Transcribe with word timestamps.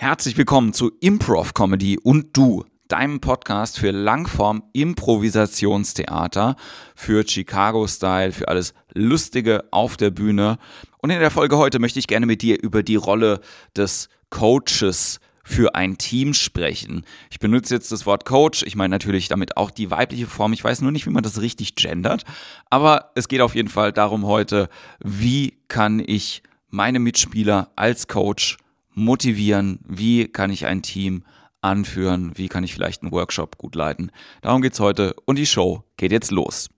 Herzlich 0.00 0.38
willkommen 0.38 0.72
zu 0.72 0.92
Improv 1.00 1.52
Comedy 1.52 1.98
und 1.98 2.34
du, 2.34 2.64
deinem 2.88 3.20
Podcast 3.20 3.78
für 3.78 3.90
Langform 3.90 4.62
Improvisationstheater, 4.72 6.56
für 6.94 7.28
Chicago 7.28 7.86
Style, 7.86 8.32
für 8.32 8.48
alles 8.48 8.72
Lustige 8.94 9.64
auf 9.72 9.98
der 9.98 10.08
Bühne. 10.08 10.56
Und 11.02 11.10
in 11.10 11.20
der 11.20 11.30
Folge 11.30 11.58
heute 11.58 11.78
möchte 11.78 11.98
ich 11.98 12.06
gerne 12.06 12.24
mit 12.24 12.40
dir 12.40 12.62
über 12.62 12.82
die 12.82 12.96
Rolle 12.96 13.42
des 13.76 14.08
Coaches 14.30 15.20
für 15.44 15.74
ein 15.74 15.98
Team 15.98 16.32
sprechen. 16.32 17.04
Ich 17.30 17.38
benutze 17.38 17.74
jetzt 17.74 17.92
das 17.92 18.06
Wort 18.06 18.24
Coach. 18.24 18.62
Ich 18.62 18.76
meine 18.76 18.92
natürlich 18.92 19.28
damit 19.28 19.58
auch 19.58 19.70
die 19.70 19.90
weibliche 19.90 20.28
Form. 20.28 20.54
Ich 20.54 20.64
weiß 20.64 20.80
nur 20.80 20.92
nicht, 20.92 21.04
wie 21.04 21.10
man 21.10 21.24
das 21.24 21.42
richtig 21.42 21.74
gendert. 21.74 22.24
Aber 22.70 23.10
es 23.16 23.28
geht 23.28 23.42
auf 23.42 23.54
jeden 23.54 23.68
Fall 23.68 23.92
darum 23.92 24.24
heute, 24.24 24.70
wie 25.04 25.58
kann 25.68 26.02
ich 26.02 26.42
meine 26.70 27.00
Mitspieler 27.00 27.70
als 27.76 28.08
Coach 28.08 28.56
motivieren? 29.00 29.80
Wie 29.88 30.28
kann 30.28 30.50
ich 30.50 30.66
ein 30.66 30.82
Team 30.82 31.24
anführen? 31.62 32.32
Wie 32.34 32.48
kann 32.48 32.64
ich 32.64 32.74
vielleicht 32.74 33.02
einen 33.02 33.12
Workshop 33.12 33.56
gut 33.58 33.74
leiten? 33.74 34.12
Darum 34.42 34.60
geht's 34.60 34.78
heute 34.78 35.14
und 35.24 35.36
die 35.36 35.46
Show 35.46 35.82
geht 35.96 36.12
jetzt 36.12 36.30
los. 36.30 36.68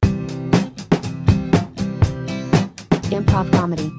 Improv 3.11 3.51
Comedy. 3.51 3.91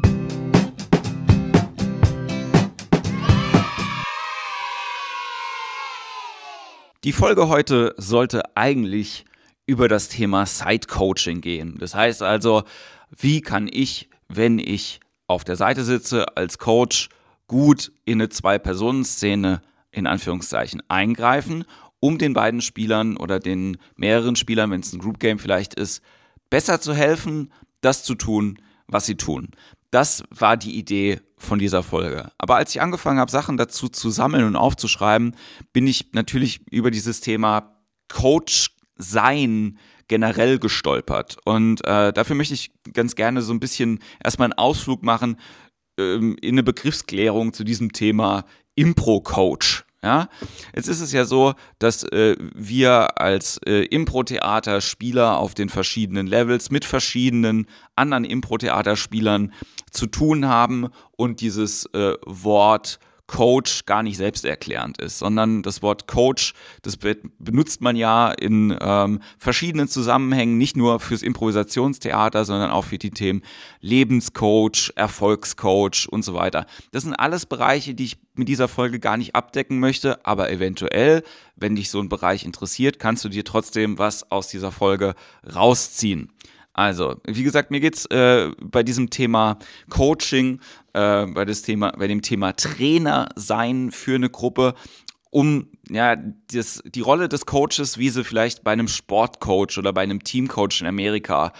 Die 7.03 7.11
Folge 7.11 7.49
heute 7.49 7.93
sollte 7.97 8.55
eigentlich 8.55 9.25
über 9.65 9.89
das 9.89 10.07
Thema 10.07 10.45
Side 10.45 10.87
Coaching 10.87 11.41
gehen. 11.41 11.75
Das 11.77 11.93
heißt 11.93 12.23
also, 12.23 12.63
wie 13.11 13.41
kann 13.41 13.69
ich, 13.69 14.09
wenn 14.29 14.57
ich 14.57 15.01
auf 15.27 15.43
der 15.43 15.57
Seite 15.57 15.83
sitze 15.83 16.37
als 16.37 16.57
Coach, 16.57 17.09
gut 17.47 17.91
in 18.05 18.21
eine 18.21 18.29
Zwei-Personen-Szene 18.29 19.61
in 19.91 20.07
Anführungszeichen 20.07 20.81
eingreifen, 20.87 21.65
um 21.99 22.17
den 22.17 22.33
beiden 22.33 22.61
Spielern 22.61 23.15
oder 23.15 23.39
den 23.39 23.77
mehreren 23.95 24.35
Spielern, 24.35 24.71
wenn 24.71 24.81
es 24.81 24.91
ein 24.91 24.99
Group 24.99 25.19
Game 25.19 25.39
vielleicht 25.39 25.73
ist, 25.73 26.01
besser 26.49 26.81
zu 26.81 26.93
helfen, 26.93 27.51
das 27.81 28.03
zu 28.03 28.15
tun, 28.15 28.57
was 28.87 29.05
sie 29.05 29.15
tun. 29.15 29.49
Das 29.91 30.23
war 30.29 30.57
die 30.57 30.77
Idee 30.77 31.21
von 31.37 31.59
dieser 31.59 31.83
Folge. 31.83 32.31
Aber 32.37 32.55
als 32.55 32.71
ich 32.73 32.81
angefangen 32.81 33.19
habe, 33.19 33.31
Sachen 33.31 33.57
dazu 33.57 33.89
zu 33.89 34.09
sammeln 34.09 34.45
und 34.45 34.55
aufzuschreiben, 34.55 35.35
bin 35.71 35.85
ich 35.85 36.13
natürlich 36.13 36.61
über 36.71 36.89
dieses 36.89 37.21
Thema 37.21 37.77
Coach 38.07 38.71
sein 38.95 39.77
generell 40.07 40.59
gestolpert. 40.59 41.37
Und 41.45 41.85
äh, 41.85 42.11
dafür 42.11 42.35
möchte 42.35 42.53
ich 42.53 42.71
ganz 42.93 43.15
gerne 43.15 43.41
so 43.41 43.53
ein 43.53 43.59
bisschen 43.59 43.99
erstmal 44.23 44.47
einen 44.47 44.57
Ausflug 44.57 45.03
machen 45.03 45.37
ähm, 45.97 46.35
in 46.41 46.55
eine 46.55 46.63
Begriffsklärung 46.63 47.53
zu 47.53 47.63
diesem 47.63 47.91
Thema 47.91 48.45
Impro-Coach. 48.75 49.85
Ja, 50.03 50.27
jetzt 50.75 50.89
ist 50.89 50.99
es 50.99 51.13
ja 51.13 51.23
so, 51.23 51.53
dass 51.79 52.03
äh, 52.03 52.35
wir 52.53 53.21
als 53.21 53.57
äh, 53.65 53.85
Impro-Theater-Spieler 53.85 55.37
auf 55.37 55.53
den 55.53 55.69
verschiedenen 55.69 56.27
Levels 56.27 56.71
mit 56.71 56.83
verschiedenen 56.83 57.67
anderen 57.95 58.25
Impro-Theaterspielern 58.25 59.53
zu 59.91 60.07
tun 60.07 60.45
haben 60.45 60.89
und 61.15 61.39
dieses 61.39 61.85
äh, 61.93 62.15
Wort 62.25 62.99
Coach 63.27 63.85
gar 63.85 64.03
nicht 64.03 64.17
selbsterklärend 64.17 64.99
ist, 64.99 65.19
sondern 65.19 65.63
das 65.63 65.81
Wort 65.81 66.07
Coach, 66.07 66.53
das 66.81 66.97
benutzt 66.97 67.81
man 67.81 67.95
ja 67.95 68.31
in 68.31 68.77
ähm, 68.81 69.21
verschiedenen 69.37 69.87
Zusammenhängen, 69.87 70.57
nicht 70.57 70.75
nur 70.75 70.99
fürs 70.99 71.23
Improvisationstheater, 71.23 72.43
sondern 72.43 72.71
auch 72.71 72.85
für 72.85 72.97
die 72.97 73.11
Themen 73.11 73.41
Lebenscoach, 73.79 74.91
Erfolgscoach 74.95 76.07
und 76.09 76.23
so 76.23 76.33
weiter. 76.33 76.65
Das 76.91 77.03
sind 77.03 77.13
alles 77.13 77.45
Bereiche, 77.45 77.95
die 77.95 78.05
ich 78.05 78.17
mit 78.35 78.49
dieser 78.49 78.67
Folge 78.67 78.99
gar 78.99 79.17
nicht 79.17 79.35
abdecken 79.35 79.79
möchte, 79.79 80.25
aber 80.25 80.51
eventuell, 80.51 81.23
wenn 81.55 81.75
dich 81.75 81.89
so 81.89 81.99
ein 81.99 82.09
Bereich 82.09 82.43
interessiert, 82.45 82.99
kannst 82.99 83.23
du 83.23 83.29
dir 83.29 83.45
trotzdem 83.45 83.97
was 83.99 84.29
aus 84.31 84.47
dieser 84.47 84.71
Folge 84.71 85.15
rausziehen. 85.55 86.29
Also, 86.73 87.21
wie 87.25 87.43
gesagt, 87.43 87.69
mir 87.69 87.79
geht's 87.79 88.05
äh, 88.07 88.49
bei 88.61 88.83
diesem 88.83 89.09
Thema 89.09 89.59
Coaching, 89.89 90.59
äh, 90.93 91.27
bei, 91.27 91.45
das 91.45 91.61
Thema, 91.61 91.91
bei 91.91 92.07
dem 92.07 92.21
Thema 92.21 92.53
Trainer 92.53 93.29
sein 93.35 93.91
für 93.91 94.15
eine 94.15 94.29
Gruppe 94.29 94.73
um 95.29 95.67
ja 95.89 96.15
das, 96.51 96.83
die 96.85 97.01
Rolle 97.01 97.27
des 97.27 97.47
Coaches, 97.47 97.97
wie 97.97 98.09
sie 98.09 98.23
vielleicht 98.23 98.63
bei 98.63 98.71
einem 98.71 98.87
Sportcoach 98.87 99.79
oder 99.79 99.91
bei 99.91 100.01
einem 100.01 100.23
Teamcoach 100.23 100.81
in 100.81 100.87
Amerika 100.87 101.53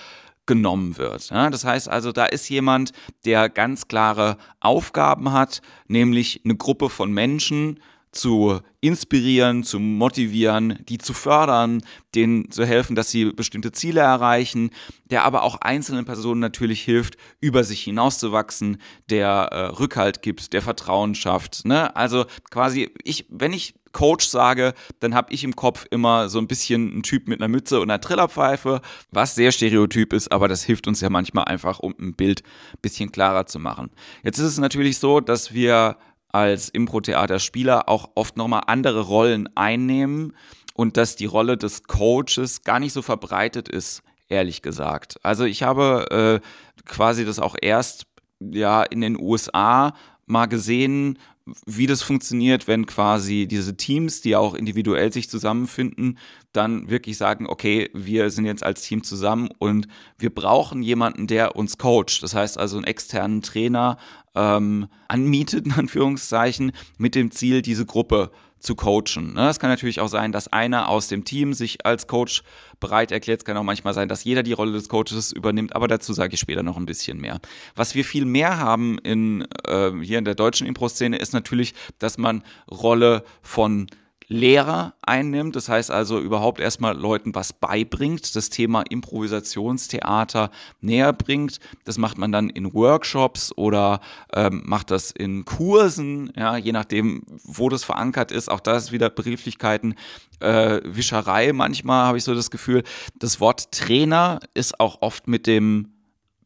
genommen 0.46 0.98
wird. 0.98 1.30
Ja, 1.30 1.50
das 1.50 1.66
heißt 1.66 1.90
also, 1.90 2.12
da 2.12 2.26
ist 2.26 2.50
jemand, 2.50 2.92
der 3.26 3.50
ganz 3.50 3.88
klare 3.88 4.38
Aufgaben 4.60 5.32
hat, 5.32 5.62
nämlich 5.88 6.42
eine 6.44 6.56
Gruppe 6.56 6.90
von 6.90 7.12
Menschen 7.12 7.80
zu 8.14 8.62
inspirieren, 8.80 9.64
zu 9.64 9.80
motivieren, 9.80 10.80
die 10.88 10.98
zu 10.98 11.14
fördern, 11.14 11.82
denen 12.16 12.52
zu 12.52 12.66
helfen, 12.66 12.96
dass 12.96 13.10
sie 13.10 13.26
bestimmte 13.26 13.72
Ziele 13.72 14.02
erreichen, 14.02 14.72
der 15.06 15.24
aber 15.24 15.44
auch 15.44 15.58
einzelnen 15.62 16.06
Personen 16.06 16.40
natürlich 16.40 16.82
hilft, 16.82 17.18
über 17.40 17.64
sich 17.64 17.82
hinauszuwachsen, 17.82 18.78
der 19.10 19.50
äh, 19.52 19.66
Rückhalt 19.68 20.22
gibt, 20.22 20.54
der 20.54 20.62
Vertrauen 20.62 21.16
schafft. 21.16 21.66
Ne? 21.66 21.96
Also 21.96 22.26
quasi, 22.50 22.92
ich, 23.04 23.26
wenn 23.30 23.54
ich 23.54 23.76
Coach 23.94 24.28
sage, 24.28 24.74
dann 25.00 25.16
habe 25.16 25.32
ich 25.32 25.44
im 25.44 25.56
Kopf 25.56 25.86
immer 25.92 26.28
so 26.28 26.40
ein 26.40 26.48
bisschen 26.48 26.92
einen 26.92 27.04
Typ 27.04 27.28
mit 27.28 27.40
einer 27.40 27.48
Mütze 27.48 27.80
und 27.80 27.90
einer 27.90 28.02
Trillerpfeife, 28.02 28.82
was 29.12 29.36
sehr 29.36 29.52
stereotyp 29.52 30.12
ist, 30.14 30.32
aber 30.32 30.48
das 30.48 30.64
hilft 30.64 30.88
uns 30.88 31.00
ja 31.00 31.10
manchmal 31.10 31.46
einfach, 31.46 31.80
um 31.80 31.96
ein 32.00 32.16
Bild 32.16 32.44
bisschen 32.82 33.12
klarer 33.12 33.46
zu 33.46 33.60
machen. 33.60 33.92
Jetzt 34.24 34.40
ist 34.40 34.48
es 34.48 34.58
natürlich 34.58 34.98
so, 34.98 35.20
dass 35.20 35.54
wir 35.54 35.98
als 36.34 36.68
Impro-Theater-Spieler 36.70 37.88
auch 37.88 38.10
oft 38.16 38.36
nochmal 38.36 38.64
andere 38.68 39.02
Rollen 39.02 39.48
einnehmen 39.56 40.34
und 40.74 40.98
dass 40.98 41.16
die 41.16 41.28
Rolle 41.28 41.56
des 41.56 41.84
Coaches 41.84 42.64
gar 42.64 42.80
nicht 42.80 42.92
so 42.92 43.02
verbreitet 43.02 43.70
ist, 43.70 44.04
ehrlich 44.28 44.62
gesagt. 44.62 45.18
Also 45.24 45.46
ich 45.46 45.64
habe 45.64 46.42
äh, 46.44 46.48
quasi 46.86 47.24
das 47.24 47.40
auch 47.40 47.56
erst 47.62 48.08
ja 48.40 48.84
in 48.84 49.02
den 49.02 49.20
USA 49.20 49.94
mal 50.26 50.48
gesehen, 50.48 51.20
wie 51.66 51.88
das 51.88 52.02
funktioniert, 52.02 52.68
wenn 52.68 52.86
quasi 52.86 53.48
diese 53.48 53.76
Teams, 53.76 54.22
die 54.22 54.36
auch 54.36 54.54
individuell 54.54 55.12
sich 55.12 55.30
zusammenfinden, 55.30 56.18
dann 56.54 56.90
wirklich 56.90 57.18
sagen, 57.18 57.48
okay, 57.48 57.90
wir 57.94 58.30
sind 58.30 58.46
jetzt 58.46 58.64
als 58.64 58.82
Team 58.84 59.04
zusammen 59.04 59.50
und 59.60 59.88
wir 60.18 60.34
brauchen 60.34 60.82
jemanden, 60.82 61.28
der 61.28 61.56
uns 61.56 61.78
coacht. 61.78 62.24
Das 62.24 62.34
heißt 62.34 62.58
also 62.58 62.78
einen 62.78 62.86
externen 62.86 63.42
Trainer 63.42 63.98
ähm, 64.36 64.88
anmietet, 65.08 65.66
in 65.66 65.74
Anführungszeichen, 65.74 66.72
mit 66.98 67.16
dem 67.16 67.32
Ziel, 67.32 67.62
diese 67.62 67.86
Gruppe 67.86 68.32
zu 68.64 68.76
coachen. 68.76 69.34
Ne? 69.34 69.50
Es 69.50 69.60
kann 69.60 69.70
natürlich 69.70 70.00
auch 70.00 70.08
sein, 70.08 70.32
dass 70.32 70.52
einer 70.52 70.90
aus 70.90 71.08
dem 71.08 71.26
Team 71.26 71.54
sich 71.54 71.86
als 71.86 72.08
Coach 72.08 72.44
bereit 72.80 73.12
erklärt. 73.12 73.42
Es 73.42 73.46
kann 73.46 73.58
auch 73.58 73.64
manchmal 73.64 73.94
sein, 73.94 74.08
dass 74.08 74.24
jeder 74.24 74.42
die 74.42 74.54
Rolle 74.54 74.72
des 74.72 74.90
Coaches 74.90 75.32
übernimmt, 75.32 75.76
aber 75.76 75.88
dazu 75.88 76.14
sage 76.14 76.34
ich 76.34 76.40
später 76.40 76.64
noch 76.64 76.78
ein 76.78 76.86
bisschen 76.86 77.20
mehr. 77.20 77.40
Was 77.76 77.94
wir 77.94 78.06
viel 78.06 78.26
mehr 78.26 78.58
haben 78.58 78.98
in, 79.00 79.46
äh, 79.68 79.92
hier 80.02 80.18
in 80.18 80.26
der 80.26 80.36
deutschen 80.36 80.66
Impro-Szene 80.66 81.18
ist 81.18 81.34
natürlich, 81.34 81.74
dass 82.00 82.18
man 82.18 82.44
Rolle 82.70 83.24
von 83.42 83.88
Lehrer 84.34 84.96
einnimmt. 85.04 85.56
Das 85.56 85.70
heißt 85.70 85.92
also 85.92 86.20
überhaupt 86.20 86.60
erstmal 86.60 86.98
Leuten 86.98 87.36
was 87.36 87.54
beibringt, 87.54 88.36
das 88.36 88.50
Thema 88.50 88.82
Improvisationstheater 88.90 90.50
näher 90.82 91.14
bringt. 91.14 91.60
Das 91.86 92.00
macht 92.00 92.18
man 92.18 92.32
dann 92.32 92.50
in 92.50 92.74
Workshops 92.74 93.56
oder 93.56 94.02
ähm, 94.34 94.64
macht 94.66 94.90
das 94.90 95.12
in 95.12 95.46
Kursen, 95.46 96.34
ja, 96.36 96.58
je 96.58 96.72
nachdem, 96.72 97.22
wo 97.44 97.70
das 97.70 97.84
verankert 97.84 98.32
ist. 98.32 98.50
Auch 98.50 98.60
das 98.60 98.92
wieder 98.92 99.12
Begrifflichkeiten. 99.12 99.94
Äh, 100.40 100.82
Wischerei 100.84 101.54
manchmal 101.54 102.08
habe 102.08 102.18
ich 102.18 102.24
so 102.24 102.34
das 102.34 102.50
Gefühl. 102.50 102.84
Das 103.20 103.40
Wort 103.40 103.72
Trainer 103.72 104.40
ist 104.56 104.80
auch 104.80 105.02
oft 105.02 105.28
mit 105.28 105.46
dem 105.46 105.93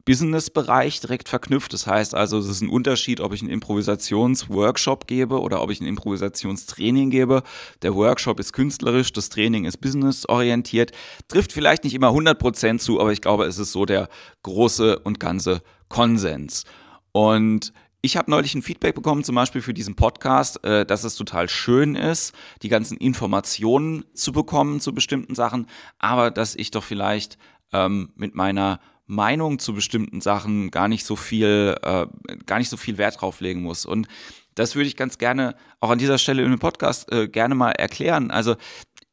Business-Bereich 0.07 1.01
direkt 1.01 1.27
verknüpft. 1.27 1.73
Das 1.73 1.85
heißt 1.85 2.15
also, 2.15 2.37
es 2.37 2.47
ist 2.47 2.61
ein 2.61 2.69
Unterschied, 2.69 3.19
ob 3.19 3.33
ich 3.33 3.41
einen 3.41 3.51
Improvisationsworkshop 3.51 5.05
gebe 5.05 5.41
oder 5.41 5.61
ob 5.61 5.69
ich 5.69 5.81
ein 5.81 5.85
Improvisationstraining 5.85 7.09
gebe. 7.09 7.43
Der 7.81 7.93
Workshop 7.93 8.39
ist 8.39 8.53
künstlerisch, 8.53 9.11
das 9.11 9.27
Training 9.27 9.65
ist 9.65 9.81
businessorientiert. 9.81 10.91
Trifft 11.27 11.51
vielleicht 11.51 11.83
nicht 11.83 11.93
immer 11.93 12.11
100% 12.11 12.79
zu, 12.79 13.01
aber 13.01 13.11
ich 13.11 13.19
glaube, 13.19 13.43
es 13.43 13.57
ist 13.57 13.73
so 13.73 13.85
der 13.85 14.07
große 14.43 14.97
und 14.99 15.19
ganze 15.19 15.61
Konsens. 15.89 16.63
Und 17.11 17.73
ich 18.01 18.15
habe 18.15 18.31
neulich 18.31 18.55
ein 18.55 18.61
Feedback 18.61 18.95
bekommen, 18.95 19.25
zum 19.25 19.35
Beispiel 19.35 19.61
für 19.61 19.73
diesen 19.73 19.95
Podcast, 19.95 20.63
äh, 20.63 20.85
dass 20.85 21.03
es 21.03 21.15
total 21.15 21.49
schön 21.49 21.95
ist, 21.95 22.33
die 22.61 22.69
ganzen 22.69 22.95
Informationen 22.95 24.05
zu 24.13 24.31
bekommen 24.31 24.79
zu 24.79 24.93
bestimmten 24.93 25.35
Sachen, 25.35 25.67
aber 25.99 26.31
dass 26.31 26.55
ich 26.55 26.71
doch 26.71 26.85
vielleicht 26.85 27.37
ähm, 27.73 28.13
mit 28.15 28.35
meiner 28.35 28.79
Meinung 29.07 29.57
zu 29.57 29.73
bestimmten 29.73 30.21
Sachen 30.21 30.69
gar 30.69 30.87
nicht 30.87 31.05
so 31.05 31.15
viel, 31.15 31.75
äh, 31.81 32.05
gar 32.45 32.59
nicht 32.59 32.69
so 32.69 32.77
viel 32.77 32.97
Wert 32.97 33.21
drauf 33.21 33.39
legen 33.39 33.61
muss. 33.61 33.85
Und 33.85 34.07
das 34.55 34.75
würde 34.75 34.87
ich 34.87 34.95
ganz 34.95 35.17
gerne 35.17 35.55
auch 35.79 35.89
an 35.89 35.99
dieser 35.99 36.17
Stelle 36.17 36.43
in 36.43 36.49
dem 36.49 36.59
Podcast 36.59 37.11
äh, 37.11 37.27
gerne 37.27 37.55
mal 37.55 37.71
erklären. 37.71 38.31
Also 38.31 38.55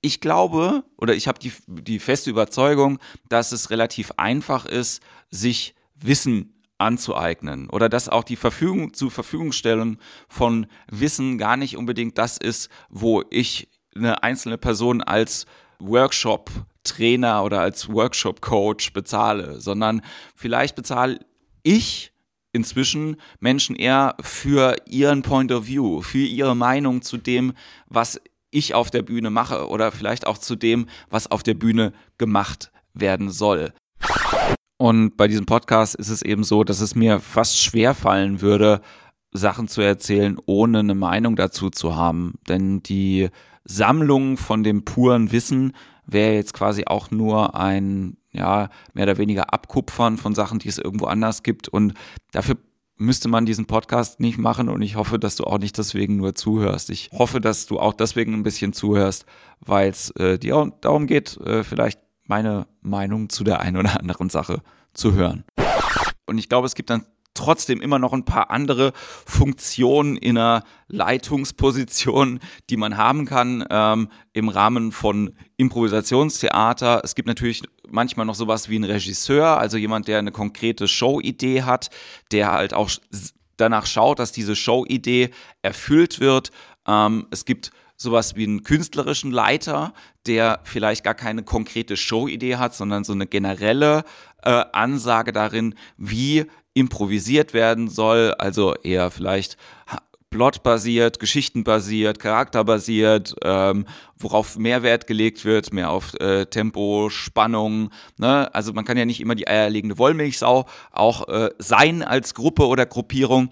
ich 0.00 0.20
glaube 0.20 0.84
oder 0.96 1.14
ich 1.14 1.28
habe 1.28 1.38
die, 1.38 1.52
die 1.66 1.98
feste 1.98 2.30
Überzeugung, 2.30 2.98
dass 3.28 3.52
es 3.52 3.70
relativ 3.70 4.12
einfach 4.16 4.66
ist, 4.66 5.02
sich 5.30 5.74
Wissen 5.94 6.62
anzueignen 6.78 7.70
oder 7.70 7.88
dass 7.88 8.08
auch 8.08 8.24
die 8.24 8.36
Verfügung 8.36 8.94
zur 8.94 9.10
Verfügungstellung 9.10 9.98
von 10.28 10.66
Wissen 10.90 11.38
gar 11.38 11.56
nicht 11.56 11.76
unbedingt 11.76 12.18
das 12.18 12.36
ist, 12.36 12.68
wo 12.88 13.22
ich 13.30 13.68
eine 13.94 14.22
einzelne 14.22 14.58
Person 14.58 15.02
als 15.02 15.46
Workshop 15.78 16.50
Trainer 16.84 17.44
oder 17.44 17.60
als 17.60 17.88
Workshop 17.88 18.40
Coach 18.40 18.92
bezahle, 18.92 19.60
sondern 19.60 20.02
vielleicht 20.34 20.76
bezahle 20.76 21.18
ich 21.62 22.12
inzwischen 22.52 23.16
Menschen 23.40 23.74
eher 23.74 24.14
für 24.20 24.76
ihren 24.86 25.22
Point 25.22 25.50
of 25.50 25.66
View, 25.66 26.02
für 26.02 26.18
ihre 26.18 26.54
Meinung 26.54 27.02
zu 27.02 27.16
dem, 27.16 27.52
was 27.88 28.20
ich 28.50 28.74
auf 28.74 28.90
der 28.90 29.02
Bühne 29.02 29.30
mache 29.30 29.68
oder 29.68 29.90
vielleicht 29.90 30.26
auch 30.26 30.38
zu 30.38 30.54
dem, 30.54 30.86
was 31.10 31.30
auf 31.30 31.42
der 31.42 31.54
Bühne 31.54 31.92
gemacht 32.18 32.70
werden 32.92 33.30
soll. 33.30 33.72
Und 34.76 35.16
bei 35.16 35.26
diesem 35.26 35.46
Podcast 35.46 35.96
ist 35.96 36.08
es 36.08 36.22
eben 36.22 36.44
so, 36.44 36.62
dass 36.62 36.80
es 36.80 36.94
mir 36.94 37.18
fast 37.18 37.60
schwer 37.60 37.94
fallen 37.94 38.40
würde, 38.40 38.80
Sachen 39.32 39.66
zu 39.66 39.80
erzählen, 39.80 40.38
ohne 40.46 40.80
eine 40.80 40.94
Meinung 40.94 41.34
dazu 41.36 41.70
zu 41.70 41.96
haben. 41.96 42.34
Denn 42.48 42.82
die 42.82 43.30
Sammlung 43.64 44.36
von 44.36 44.62
dem 44.62 44.84
puren 44.84 45.32
Wissen 45.32 45.72
wäre 46.06 46.34
jetzt 46.34 46.54
quasi 46.54 46.84
auch 46.86 47.10
nur 47.10 47.54
ein, 47.54 48.16
ja, 48.32 48.68
mehr 48.92 49.04
oder 49.04 49.18
weniger 49.18 49.52
Abkupfern 49.52 50.16
von 50.16 50.34
Sachen, 50.34 50.58
die 50.58 50.68
es 50.68 50.78
irgendwo 50.78 51.06
anders 51.06 51.42
gibt. 51.42 51.68
Und 51.68 51.94
dafür 52.32 52.56
müsste 52.96 53.28
man 53.28 53.46
diesen 53.46 53.66
Podcast 53.66 54.20
nicht 54.20 54.38
machen 54.38 54.68
und 54.68 54.82
ich 54.82 54.96
hoffe, 54.96 55.18
dass 55.18 55.36
du 55.36 55.44
auch 55.44 55.58
nicht 55.58 55.76
deswegen 55.78 56.16
nur 56.16 56.34
zuhörst. 56.34 56.90
Ich 56.90 57.10
hoffe, 57.12 57.40
dass 57.40 57.66
du 57.66 57.80
auch 57.80 57.92
deswegen 57.92 58.34
ein 58.34 58.42
bisschen 58.42 58.72
zuhörst, 58.72 59.26
weil 59.60 59.90
es 59.90 60.10
äh, 60.12 60.38
dir 60.38 60.72
darum 60.80 61.06
geht, 61.06 61.36
äh, 61.38 61.64
vielleicht 61.64 62.00
meine 62.26 62.66
Meinung 62.80 63.28
zu 63.28 63.44
der 63.44 63.60
einen 63.60 63.76
oder 63.76 63.98
anderen 63.98 64.30
Sache 64.30 64.62
zu 64.92 65.14
hören. 65.14 65.44
Und 66.26 66.38
ich 66.38 66.48
glaube, 66.48 66.66
es 66.66 66.74
gibt 66.74 66.90
dann 66.90 67.04
trotzdem 67.34 67.80
immer 67.80 67.98
noch 67.98 68.12
ein 68.12 68.24
paar 68.24 68.50
andere 68.50 68.92
Funktionen 69.26 70.16
in 70.16 70.38
einer 70.38 70.62
Leitungsposition, 70.88 72.40
die 72.70 72.76
man 72.76 72.96
haben 72.96 73.26
kann 73.26 73.64
ähm, 73.70 74.08
im 74.32 74.48
Rahmen 74.48 74.92
von 74.92 75.34
Improvisationstheater. 75.56 77.02
Es 77.04 77.14
gibt 77.14 77.28
natürlich 77.28 77.62
manchmal 77.88 78.26
noch 78.26 78.34
sowas 78.34 78.68
wie 78.68 78.78
ein 78.78 78.84
Regisseur, 78.84 79.58
also 79.58 79.76
jemand, 79.76 80.08
der 80.08 80.18
eine 80.18 80.32
konkrete 80.32 80.88
Showidee 80.88 81.62
hat, 81.62 81.90
der 82.30 82.52
halt 82.52 82.74
auch 82.74 82.90
danach 83.56 83.86
schaut, 83.86 84.18
dass 84.18 84.32
diese 84.32 84.56
Showidee 84.56 85.30
erfüllt 85.62 86.20
wird. 86.20 86.50
Ähm, 86.86 87.26
es 87.30 87.44
gibt 87.44 87.72
sowas 87.96 88.36
wie 88.36 88.44
einen 88.44 88.62
künstlerischen 88.62 89.30
Leiter, 89.30 89.94
der 90.26 90.60
vielleicht 90.64 91.04
gar 91.04 91.14
keine 91.14 91.42
konkrete 91.42 91.96
Showidee 91.96 92.56
hat, 92.56 92.74
sondern 92.74 93.04
so 93.04 93.12
eine 93.12 93.26
generelle 93.26 94.04
äh, 94.42 94.64
Ansage 94.72 95.32
darin, 95.32 95.74
wie 95.96 96.46
improvisiert 96.74 97.54
werden 97.54 97.88
soll, 97.88 98.34
also 98.38 98.74
eher 98.74 99.10
vielleicht 99.10 99.56
plotbasiert, 100.34 101.20
geschichtenbasiert, 101.20 102.18
charakterbasiert, 102.18 103.36
ähm, 103.44 103.86
worauf 104.18 104.58
mehr 104.58 104.82
Wert 104.82 105.06
gelegt 105.06 105.44
wird, 105.44 105.72
mehr 105.72 105.90
auf 105.90 106.12
äh, 106.14 106.46
Tempo, 106.46 107.08
Spannung. 107.08 107.90
Ne? 108.18 108.52
Also 108.52 108.72
man 108.72 108.84
kann 108.84 108.96
ja 108.96 109.04
nicht 109.04 109.20
immer 109.20 109.36
die 109.36 109.46
eierlegende 109.46 109.96
Wollmilchsau 109.96 110.66
auch 110.90 111.28
äh, 111.28 111.50
sein 111.58 112.02
als 112.02 112.34
Gruppe 112.34 112.66
oder 112.66 112.84
Gruppierung. 112.84 113.50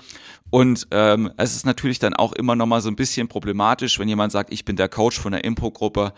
Und 0.50 0.88
ähm, 0.90 1.30
es 1.36 1.54
ist 1.54 1.66
natürlich 1.66 2.00
dann 2.00 2.14
auch 2.14 2.32
immer 2.32 2.56
noch 2.56 2.66
mal 2.66 2.80
so 2.80 2.90
ein 2.90 2.96
bisschen 2.96 3.28
problematisch, 3.28 4.00
wenn 4.00 4.08
jemand 4.08 4.32
sagt, 4.32 4.52
ich 4.52 4.64
bin 4.64 4.74
der 4.74 4.88
Coach 4.88 5.20
von 5.20 5.30
der 5.30 5.44
Impro-Gruppe 5.44 6.12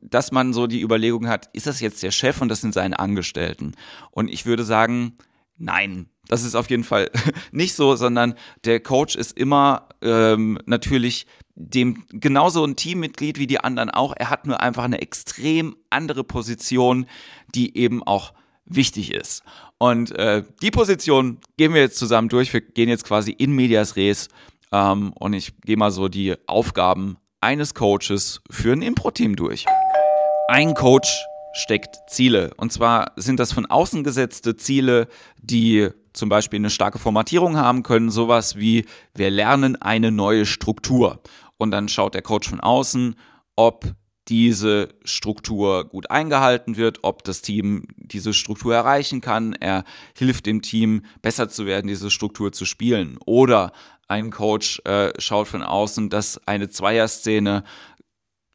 dass 0.00 0.32
man 0.32 0.54
so 0.54 0.66
die 0.66 0.80
Überlegung 0.80 1.28
hat, 1.28 1.50
ist 1.52 1.66
das 1.66 1.80
jetzt 1.80 2.02
der 2.02 2.10
Chef 2.10 2.40
und 2.40 2.48
das 2.48 2.62
sind 2.62 2.72
seine 2.72 2.98
Angestellten? 2.98 3.74
Und 4.10 4.28
ich 4.28 4.46
würde 4.46 4.64
sagen, 4.64 5.18
nein, 5.58 6.08
das 6.28 6.44
ist 6.44 6.54
auf 6.54 6.70
jeden 6.70 6.84
Fall 6.84 7.10
nicht 7.52 7.74
so, 7.74 7.96
sondern 7.96 8.34
der 8.64 8.80
Coach 8.80 9.16
ist 9.16 9.36
immer 9.36 9.88
ähm, 10.02 10.58
natürlich 10.66 11.26
dem 11.54 12.04
genauso 12.10 12.64
ein 12.64 12.76
Teammitglied 12.76 13.38
wie 13.38 13.46
die 13.46 13.60
anderen 13.60 13.90
auch. 13.90 14.14
Er 14.16 14.30
hat 14.30 14.46
nur 14.46 14.60
einfach 14.60 14.84
eine 14.84 15.00
extrem 15.00 15.76
andere 15.90 16.22
Position, 16.22 17.06
die 17.54 17.76
eben 17.78 18.02
auch 18.02 18.34
wichtig 18.66 19.12
ist. 19.14 19.42
Und 19.78 20.12
äh, 20.18 20.42
die 20.60 20.70
Position 20.70 21.38
gehen 21.56 21.72
wir 21.72 21.80
jetzt 21.80 21.98
zusammen 21.98 22.28
durch. 22.28 22.52
Wir 22.52 22.60
gehen 22.60 22.88
jetzt 22.88 23.04
quasi 23.04 23.30
in 23.30 23.52
Medias 23.52 23.96
Res 23.96 24.28
ähm, 24.72 25.12
und 25.14 25.32
ich 25.32 25.58
gehe 25.60 25.76
mal 25.76 25.90
so 25.90 26.08
die 26.08 26.34
Aufgaben 26.46 27.16
eines 27.40 27.74
Coaches 27.74 28.40
für 28.50 28.72
ein 28.72 28.82
Impro-Team 28.82 29.36
durch. 29.36 29.64
Ein 30.48 30.74
Coach 30.74 31.08
steckt 31.52 31.96
Ziele. 32.08 32.52
Und 32.56 32.72
zwar 32.72 33.12
sind 33.16 33.40
das 33.40 33.52
von 33.52 33.66
außen 33.66 34.04
gesetzte 34.04 34.56
Ziele, 34.56 35.08
die 35.38 35.88
zum 36.16 36.28
Beispiel 36.28 36.58
eine 36.58 36.70
starke 36.70 36.98
Formatierung 36.98 37.56
haben 37.56 37.82
können, 37.82 38.10
sowas 38.10 38.56
wie 38.56 38.86
wir 39.14 39.30
lernen 39.30 39.80
eine 39.80 40.10
neue 40.10 40.46
Struktur. 40.46 41.20
Und 41.58 41.70
dann 41.70 41.88
schaut 41.88 42.14
der 42.14 42.22
Coach 42.22 42.48
von 42.48 42.60
außen, 42.60 43.16
ob 43.56 43.94
diese 44.28 44.88
Struktur 45.04 45.84
gut 45.84 46.10
eingehalten 46.10 46.76
wird, 46.76 46.98
ob 47.02 47.22
das 47.22 47.42
Team 47.42 47.86
diese 47.96 48.34
Struktur 48.34 48.74
erreichen 48.74 49.20
kann. 49.20 49.52
Er 49.52 49.84
hilft 50.16 50.46
dem 50.46 50.62
Team 50.62 51.02
besser 51.22 51.48
zu 51.48 51.64
werden, 51.64 51.86
diese 51.86 52.10
Struktur 52.10 52.52
zu 52.52 52.64
spielen. 52.64 53.18
Oder 53.24 53.72
ein 54.08 54.30
Coach 54.30 54.80
äh, 54.84 55.12
schaut 55.18 55.48
von 55.48 55.62
außen, 55.62 56.10
dass 56.10 56.40
eine 56.46 56.68
Zweierszene 56.68 57.62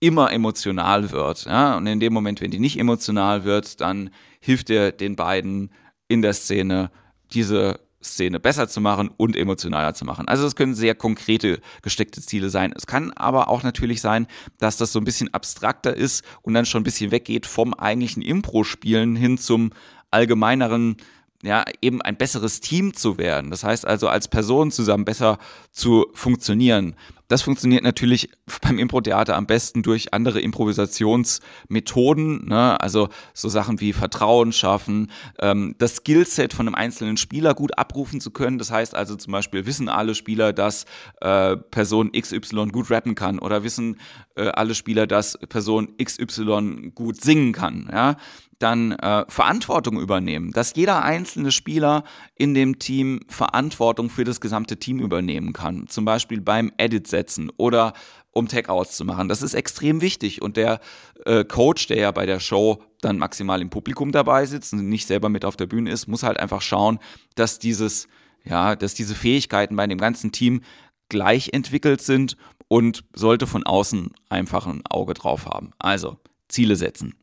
immer 0.01 0.33
emotional 0.33 1.11
wird. 1.11 1.45
Ja? 1.45 1.77
Und 1.77 1.87
in 1.87 1.99
dem 1.99 2.11
Moment, 2.11 2.41
wenn 2.41 2.51
die 2.51 2.59
nicht 2.59 2.77
emotional 2.77 3.45
wird, 3.45 3.79
dann 3.79 4.09
hilft 4.41 4.69
er 4.69 4.91
den 4.91 5.15
beiden 5.15 5.71
in 6.07 6.21
der 6.21 6.33
Szene 6.33 6.91
diese 7.33 7.79
Szene 8.03 8.39
besser 8.39 8.67
zu 8.67 8.81
machen 8.81 9.11
und 9.15 9.35
emotionaler 9.35 9.93
zu 9.93 10.05
machen. 10.05 10.27
Also 10.27 10.45
es 10.47 10.55
können 10.55 10.73
sehr 10.73 10.95
konkrete 10.95 11.59
gesteckte 11.81 12.21
Ziele 12.21 12.49
sein. 12.49 12.73
Es 12.75 12.87
kann 12.87 13.11
aber 13.11 13.47
auch 13.49 13.63
natürlich 13.63 14.01
sein, 14.01 14.27
dass 14.57 14.77
das 14.77 14.91
so 14.91 14.99
ein 14.99 15.05
bisschen 15.05 15.33
abstrakter 15.33 15.95
ist 15.95 16.23
und 16.41 16.53
dann 16.53 16.65
schon 16.65 16.81
ein 16.81 16.85
bisschen 16.85 17.11
weggeht 17.11 17.45
vom 17.45 17.73
eigentlichen 17.73 18.23
Impro-Spielen 18.23 19.15
hin 19.15 19.37
zum 19.37 19.71
allgemeineren 20.09 20.97
ja, 21.43 21.63
eben 21.81 22.01
ein 22.01 22.17
besseres 22.17 22.59
Team 22.59 22.93
zu 22.93 23.17
werden. 23.17 23.49
Das 23.49 23.63
heißt 23.63 23.85
also, 23.85 24.07
als 24.07 24.27
Person 24.27 24.71
zusammen 24.71 25.05
besser 25.05 25.39
zu 25.71 26.07
funktionieren. 26.13 26.95
Das 27.31 27.43
funktioniert 27.43 27.85
natürlich 27.85 28.29
beim 28.61 28.77
Impro-Theater 28.77 29.37
am 29.37 29.45
besten 29.45 29.83
durch 29.83 30.13
andere 30.13 30.41
Improvisationsmethoden, 30.41 32.49
ne? 32.49 32.81
also 32.81 33.07
so 33.33 33.47
Sachen 33.47 33.79
wie 33.79 33.93
Vertrauen 33.93 34.51
schaffen, 34.51 35.09
ähm, 35.39 35.75
das 35.77 35.95
Skillset 35.95 36.51
von 36.51 36.67
einem 36.67 36.75
einzelnen 36.75 37.15
Spieler 37.15 37.53
gut 37.53 37.77
abrufen 37.77 38.19
zu 38.19 38.31
können. 38.31 38.57
Das 38.57 38.69
heißt 38.69 38.93
also 38.93 39.15
zum 39.15 39.31
Beispiel 39.31 39.65
wissen 39.65 39.87
alle 39.87 40.13
Spieler, 40.13 40.51
dass 40.51 40.83
äh, 41.21 41.55
Person 41.55 42.11
XY 42.11 42.67
gut 42.67 42.91
rappen 42.91 43.15
kann 43.15 43.39
oder 43.39 43.63
wissen 43.63 44.01
äh, 44.35 44.49
alle 44.49 44.75
Spieler, 44.75 45.07
dass 45.07 45.37
Person 45.37 45.95
XY 46.03 46.91
gut 46.93 47.21
singen 47.21 47.53
kann. 47.53 47.89
Ja? 47.93 48.17
dann 48.61 48.91
äh, 48.93 49.25
Verantwortung 49.27 49.99
übernehmen, 49.99 50.51
dass 50.51 50.75
jeder 50.75 51.03
einzelne 51.03 51.51
Spieler 51.51 52.03
in 52.35 52.53
dem 52.53 52.79
Team 52.79 53.21
Verantwortung 53.27 54.09
für 54.09 54.23
das 54.23 54.41
gesamte 54.41 54.77
Team 54.77 54.99
übernehmen 54.99 55.53
kann, 55.53 55.87
zum 55.87 56.05
Beispiel 56.05 56.41
beim 56.41 56.71
Edit 56.77 57.07
setzen 57.21 57.51
oder 57.57 57.93
um 58.31 58.47
Tag-Outs 58.47 58.95
zu 58.95 59.05
machen. 59.05 59.27
Das 59.27 59.41
ist 59.41 59.53
extrem 59.53 60.01
wichtig 60.01 60.41
und 60.41 60.57
der 60.57 60.79
äh, 61.25 61.43
Coach, 61.43 61.87
der 61.87 61.97
ja 61.97 62.11
bei 62.11 62.25
der 62.25 62.39
Show 62.39 62.81
dann 63.01 63.17
maximal 63.17 63.61
im 63.61 63.69
Publikum 63.69 64.11
dabei 64.11 64.45
sitzt 64.45 64.73
und 64.73 64.87
nicht 64.89 65.07
selber 65.07 65.29
mit 65.29 65.45
auf 65.45 65.57
der 65.57 65.67
Bühne 65.67 65.91
ist, 65.91 66.07
muss 66.07 66.23
halt 66.23 66.39
einfach 66.39 66.61
schauen, 66.61 66.99
dass 67.35 67.59
dieses, 67.59 68.07
ja, 68.43 68.75
dass 68.75 68.93
diese 68.93 69.15
Fähigkeiten 69.15 69.75
bei 69.75 69.85
dem 69.85 69.97
ganzen 69.97 70.31
Team 70.31 70.61
gleich 71.09 71.49
entwickelt 71.53 72.01
sind 72.01 72.37
und 72.67 73.03
sollte 73.13 73.47
von 73.47 73.63
außen 73.63 74.11
einfach 74.29 74.65
ein 74.65 74.81
Auge 74.89 75.13
drauf 75.13 75.45
haben. 75.45 75.71
Also 75.77 76.17
Ziele 76.47 76.75
setzen. 76.75 77.15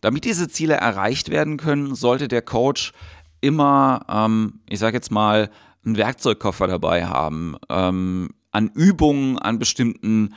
Damit 0.00 0.24
diese 0.24 0.48
Ziele 0.48 0.74
erreicht 0.74 1.28
werden 1.30 1.58
können, 1.58 1.94
sollte 1.94 2.28
der 2.28 2.42
Coach 2.42 2.92
immer, 3.40 4.04
ähm, 4.08 4.60
ich 4.68 4.78
sage 4.78 4.96
jetzt 4.96 5.10
mal, 5.10 5.50
einen 5.84 5.96
Werkzeugkoffer 5.96 6.66
dabei 6.66 7.06
haben, 7.06 7.56
ähm, 7.68 8.30
an 8.50 8.70
Übungen, 8.74 9.38
an 9.38 9.58
bestimmten 9.58 10.34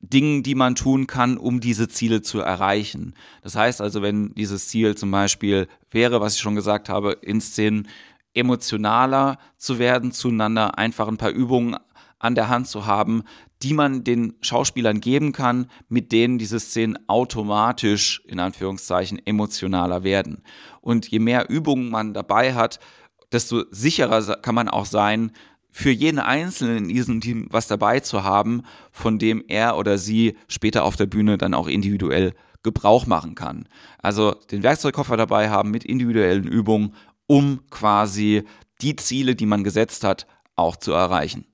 Dingen, 0.00 0.42
die 0.42 0.56
man 0.56 0.74
tun 0.74 1.06
kann, 1.06 1.38
um 1.38 1.60
diese 1.60 1.88
Ziele 1.88 2.22
zu 2.22 2.40
erreichen. 2.40 3.14
Das 3.42 3.54
heißt 3.54 3.80
also, 3.80 4.02
wenn 4.02 4.34
dieses 4.34 4.68
Ziel 4.68 4.96
zum 4.96 5.12
Beispiel 5.12 5.68
wäre, 5.90 6.20
was 6.20 6.34
ich 6.34 6.40
schon 6.40 6.56
gesagt 6.56 6.88
habe, 6.88 7.12
in 7.22 7.40
Szenen 7.40 7.88
emotionaler 8.34 9.38
zu 9.56 9.78
werden 9.78 10.10
zueinander, 10.10 10.76
einfach 10.76 11.06
ein 11.06 11.18
paar 11.18 11.30
Übungen 11.30 11.76
an 12.18 12.34
der 12.34 12.48
Hand 12.48 12.66
zu 12.66 12.86
haben, 12.86 13.22
die 13.62 13.74
man 13.74 14.02
den 14.02 14.34
Schauspielern 14.40 15.00
geben 15.00 15.32
kann, 15.32 15.66
mit 15.88 16.10
denen 16.10 16.38
diese 16.38 16.58
Szenen 16.58 16.98
automatisch, 17.08 18.22
in 18.26 18.40
Anführungszeichen, 18.40 19.24
emotionaler 19.24 20.02
werden. 20.02 20.42
Und 20.80 21.08
je 21.08 21.20
mehr 21.20 21.48
Übungen 21.48 21.90
man 21.90 22.12
dabei 22.12 22.54
hat, 22.54 22.80
desto 23.30 23.64
sicherer 23.70 24.36
kann 24.36 24.54
man 24.54 24.68
auch 24.68 24.86
sein, 24.86 25.32
für 25.72 25.90
jeden 25.90 26.20
Einzelnen 26.20 26.84
in 26.84 26.88
diesem 26.88 27.20
Team 27.20 27.48
was 27.50 27.66
dabei 27.66 28.00
zu 28.00 28.22
haben, 28.22 28.62
von 28.92 29.18
dem 29.18 29.42
er 29.48 29.76
oder 29.78 29.98
sie 29.98 30.36
später 30.46 30.84
auf 30.84 30.96
der 30.96 31.06
Bühne 31.06 31.38
dann 31.38 31.54
auch 31.54 31.66
individuell 31.66 32.34
Gebrauch 32.62 33.06
machen 33.06 33.34
kann. 33.34 33.66
Also 33.98 34.32
den 34.50 34.62
Werkzeugkoffer 34.62 35.16
dabei 35.16 35.50
haben 35.50 35.70
mit 35.70 35.84
individuellen 35.84 36.46
Übungen, 36.46 36.94
um 37.26 37.60
quasi 37.70 38.44
die 38.82 38.96
Ziele, 38.96 39.34
die 39.34 39.46
man 39.46 39.64
gesetzt 39.64 40.04
hat, 40.04 40.26
auch 40.54 40.76
zu 40.76 40.92
erreichen. 40.92 41.46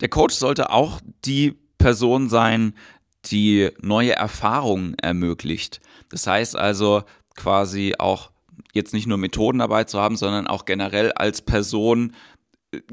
Der 0.00 0.08
Coach 0.08 0.34
sollte 0.34 0.70
auch 0.70 1.00
die 1.24 1.54
Person 1.78 2.28
sein, 2.28 2.74
die 3.26 3.68
neue 3.80 4.12
Erfahrungen 4.12 4.94
ermöglicht. 4.94 5.80
Das 6.08 6.26
heißt 6.26 6.56
also 6.56 7.02
quasi 7.36 7.94
auch 7.98 8.30
jetzt 8.72 8.94
nicht 8.94 9.06
nur 9.06 9.18
Methoden 9.18 9.58
dabei 9.58 9.84
zu 9.84 10.00
haben, 10.00 10.16
sondern 10.16 10.46
auch 10.46 10.64
generell 10.64 11.12
als 11.12 11.42
Person 11.42 12.14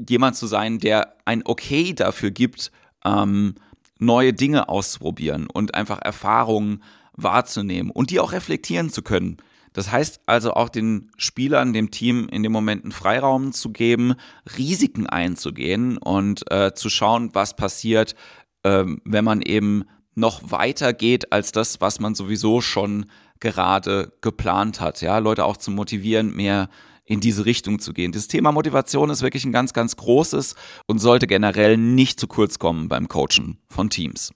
jemand 0.08 0.36
zu 0.36 0.46
sein, 0.46 0.78
der 0.78 1.14
ein 1.24 1.42
Okay 1.44 1.94
dafür 1.94 2.30
gibt, 2.30 2.70
ähm, 3.04 3.54
neue 3.98 4.32
Dinge 4.32 4.68
auszuprobieren 4.68 5.48
und 5.48 5.74
einfach 5.74 5.98
Erfahrungen 6.00 6.82
wahrzunehmen 7.12 7.90
und 7.90 8.10
die 8.10 8.20
auch 8.20 8.32
reflektieren 8.32 8.90
zu 8.90 9.02
können. 9.02 9.38
Das 9.72 9.92
heißt 9.92 10.20
also 10.26 10.54
auch 10.54 10.68
den 10.68 11.10
Spielern, 11.16 11.72
dem 11.72 11.90
Team 11.90 12.28
in 12.28 12.42
dem 12.42 12.52
Moment 12.52 12.84
einen 12.84 12.92
Freiraum 12.92 13.52
zu 13.52 13.70
geben, 13.70 14.14
Risiken 14.56 15.06
einzugehen 15.06 15.98
und 15.98 16.50
äh, 16.50 16.74
zu 16.74 16.88
schauen, 16.90 17.30
was 17.34 17.54
passiert, 17.54 18.14
äh, 18.62 18.84
wenn 19.04 19.24
man 19.24 19.42
eben 19.42 19.84
noch 20.14 20.50
weiter 20.50 20.92
geht 20.92 21.32
als 21.32 21.52
das, 21.52 21.80
was 21.80 22.00
man 22.00 22.14
sowieso 22.14 22.60
schon 22.60 23.06
gerade 23.40 24.12
geplant 24.20 24.80
hat. 24.80 25.00
Ja, 25.00 25.18
Leute 25.18 25.44
auch 25.44 25.56
zu 25.56 25.70
motivieren, 25.70 26.34
mehr 26.34 26.68
in 27.08 27.20
diese 27.20 27.46
Richtung 27.46 27.78
zu 27.78 27.94
gehen. 27.94 28.12
Das 28.12 28.28
Thema 28.28 28.52
Motivation 28.52 29.08
ist 29.08 29.22
wirklich 29.22 29.44
ein 29.46 29.52
ganz, 29.52 29.72
ganz 29.72 29.96
großes 29.96 30.54
und 30.86 30.98
sollte 30.98 31.26
generell 31.26 31.78
nicht 31.78 32.20
zu 32.20 32.26
kurz 32.26 32.58
kommen 32.58 32.88
beim 32.88 33.08
Coachen 33.08 33.58
von 33.68 33.88
Teams. 33.88 34.32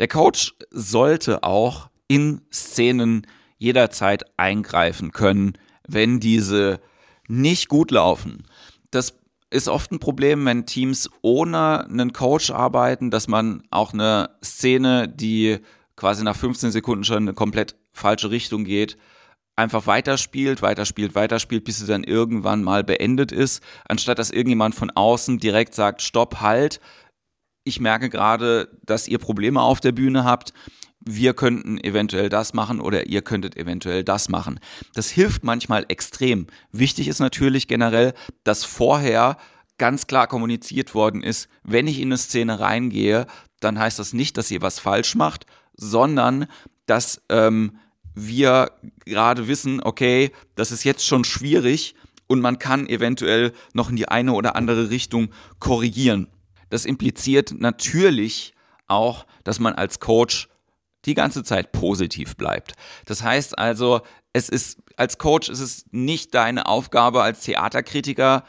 Der 0.00 0.08
Coach 0.08 0.54
sollte 0.70 1.44
auch 1.44 1.88
in 2.08 2.42
Szenen 2.52 3.26
jederzeit 3.58 4.24
eingreifen 4.36 5.12
können, 5.12 5.52
wenn 5.86 6.18
diese 6.18 6.80
nicht 7.28 7.68
gut 7.68 7.92
laufen. 7.92 8.42
Das 8.90 9.14
ist 9.50 9.68
oft 9.68 9.92
ein 9.92 10.00
Problem, 10.00 10.44
wenn 10.46 10.66
Teams 10.66 11.08
ohne 11.22 11.84
einen 11.84 12.12
Coach 12.12 12.50
arbeiten, 12.50 13.12
dass 13.12 13.28
man 13.28 13.62
auch 13.70 13.92
eine 13.92 14.30
Szene, 14.44 15.08
die 15.08 15.58
quasi 15.94 16.24
nach 16.24 16.36
15 16.36 16.72
Sekunden 16.72 17.04
schon 17.04 17.18
eine 17.18 17.34
komplett 17.34 17.76
falsche 17.92 18.30
Richtung 18.32 18.64
geht, 18.64 18.98
einfach 19.56 19.86
weiterspielt, 19.86 20.62
weiterspielt, 20.62 21.14
weiterspielt, 21.14 21.64
bis 21.64 21.78
sie 21.78 21.86
dann 21.86 22.04
irgendwann 22.04 22.62
mal 22.62 22.84
beendet 22.84 23.32
ist, 23.32 23.62
anstatt 23.88 24.18
dass 24.18 24.30
irgendjemand 24.30 24.74
von 24.74 24.90
außen 24.90 25.38
direkt 25.38 25.74
sagt, 25.74 26.02
stopp, 26.02 26.40
halt, 26.40 26.80
ich 27.64 27.80
merke 27.80 28.10
gerade, 28.10 28.68
dass 28.84 29.08
ihr 29.08 29.18
Probleme 29.18 29.60
auf 29.62 29.80
der 29.80 29.92
Bühne 29.92 30.24
habt, 30.24 30.52
wir 31.00 31.34
könnten 31.34 31.78
eventuell 31.78 32.28
das 32.28 32.52
machen 32.52 32.80
oder 32.80 33.06
ihr 33.06 33.22
könntet 33.22 33.56
eventuell 33.56 34.04
das 34.04 34.28
machen. 34.28 34.60
Das 34.94 35.08
hilft 35.08 35.44
manchmal 35.44 35.86
extrem. 35.88 36.48
Wichtig 36.72 37.08
ist 37.08 37.20
natürlich 37.20 37.68
generell, 37.68 38.12
dass 38.44 38.64
vorher 38.64 39.36
ganz 39.78 40.06
klar 40.06 40.26
kommuniziert 40.26 40.94
worden 40.94 41.22
ist, 41.22 41.48
wenn 41.62 41.86
ich 41.86 42.00
in 42.00 42.08
eine 42.08 42.18
Szene 42.18 42.60
reingehe, 42.60 43.26
dann 43.60 43.78
heißt 43.78 43.98
das 43.98 44.12
nicht, 44.12 44.36
dass 44.36 44.50
ihr 44.50 44.62
was 44.62 44.78
falsch 44.78 45.14
macht, 45.14 45.46
sondern 45.76 46.46
dass 46.86 47.22
ähm, 47.28 47.78
wir 48.16 48.72
gerade 49.04 49.46
wissen, 49.46 49.80
okay, 49.80 50.32
das 50.56 50.72
ist 50.72 50.82
jetzt 50.82 51.06
schon 51.06 51.22
schwierig 51.22 51.94
und 52.26 52.40
man 52.40 52.58
kann 52.58 52.88
eventuell 52.88 53.52
noch 53.74 53.90
in 53.90 53.96
die 53.96 54.08
eine 54.08 54.32
oder 54.32 54.56
andere 54.56 54.90
Richtung 54.90 55.28
korrigieren. 55.60 56.26
Das 56.70 56.84
impliziert 56.84 57.54
natürlich 57.56 58.54
auch, 58.88 59.26
dass 59.44 59.60
man 59.60 59.74
als 59.74 60.00
Coach 60.00 60.48
die 61.04 61.14
ganze 61.14 61.44
Zeit 61.44 61.70
positiv 61.70 62.36
bleibt. 62.36 62.72
Das 63.04 63.22
heißt 63.22 63.58
also, 63.58 64.00
es 64.32 64.48
ist 64.48 64.78
als 64.96 65.18
Coach 65.18 65.50
ist 65.50 65.60
es 65.60 65.84
nicht 65.90 66.34
deine 66.34 66.66
Aufgabe 66.66 67.22
als 67.22 67.42
Theaterkritiker 67.42 68.44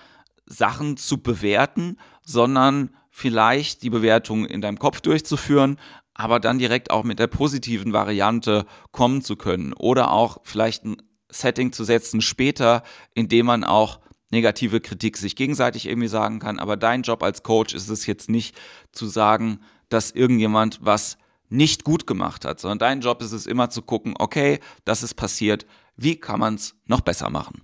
Sachen 0.46 0.96
zu 0.96 1.22
bewerten, 1.22 1.98
sondern 2.24 2.96
vielleicht 3.12 3.84
die 3.84 3.90
Bewertung 3.90 4.46
in 4.46 4.62
deinem 4.62 4.80
Kopf 4.80 5.02
durchzuführen, 5.02 5.78
aber 6.18 6.40
dann 6.40 6.58
direkt 6.58 6.90
auch 6.90 7.04
mit 7.04 7.20
der 7.20 7.28
positiven 7.28 7.94
Variante 7.94 8.66
kommen 8.92 9.22
zu 9.22 9.36
können 9.36 9.74
oder 9.74 10.12
auch 10.12 10.40
vielleicht 10.44 10.84
ein 10.84 10.98
Setting 11.30 11.72
zu 11.72 11.84
setzen 11.84 12.22
später, 12.22 12.84
in 13.14 13.30
dem 13.30 13.46
man 13.46 13.64
auch 13.64 14.00
negative 14.32 14.82
Kritik 14.82 15.16
sich 15.18 15.36
gegenseitig 15.36 15.86
irgendwie 15.88 16.08
sagen 16.08 16.40
kann. 16.40 16.58
Aber 16.58 16.76
dein 16.76 17.04
Job 17.04 17.22
als 17.22 17.44
Coach 17.44 17.76
ist 17.76 17.90
es 17.90 18.08
jetzt 18.08 18.30
nicht 18.30 18.58
zu 18.92 19.06
sagen, 19.06 19.60
dass 19.90 20.12
irgendjemand 20.12 20.80
was 20.82 21.18
nicht 21.50 21.84
gut 21.84 22.08
gemacht 22.08 22.46
hat, 22.46 22.60
sondern 22.60 22.80
dein 22.80 23.02
Job 23.02 23.22
ist 23.22 23.32
es 23.32 23.46
immer 23.46 23.70
zu 23.70 23.84
gucken, 23.84 24.16
okay, 24.18 24.60
das 24.86 25.04
ist 25.04 25.14
passiert, 25.14 25.66
wie 25.96 26.20
kann 26.20 26.40
man 26.40 26.56
es 26.56 26.76
noch 26.86 27.02
besser 27.02 27.30
machen? 27.30 27.62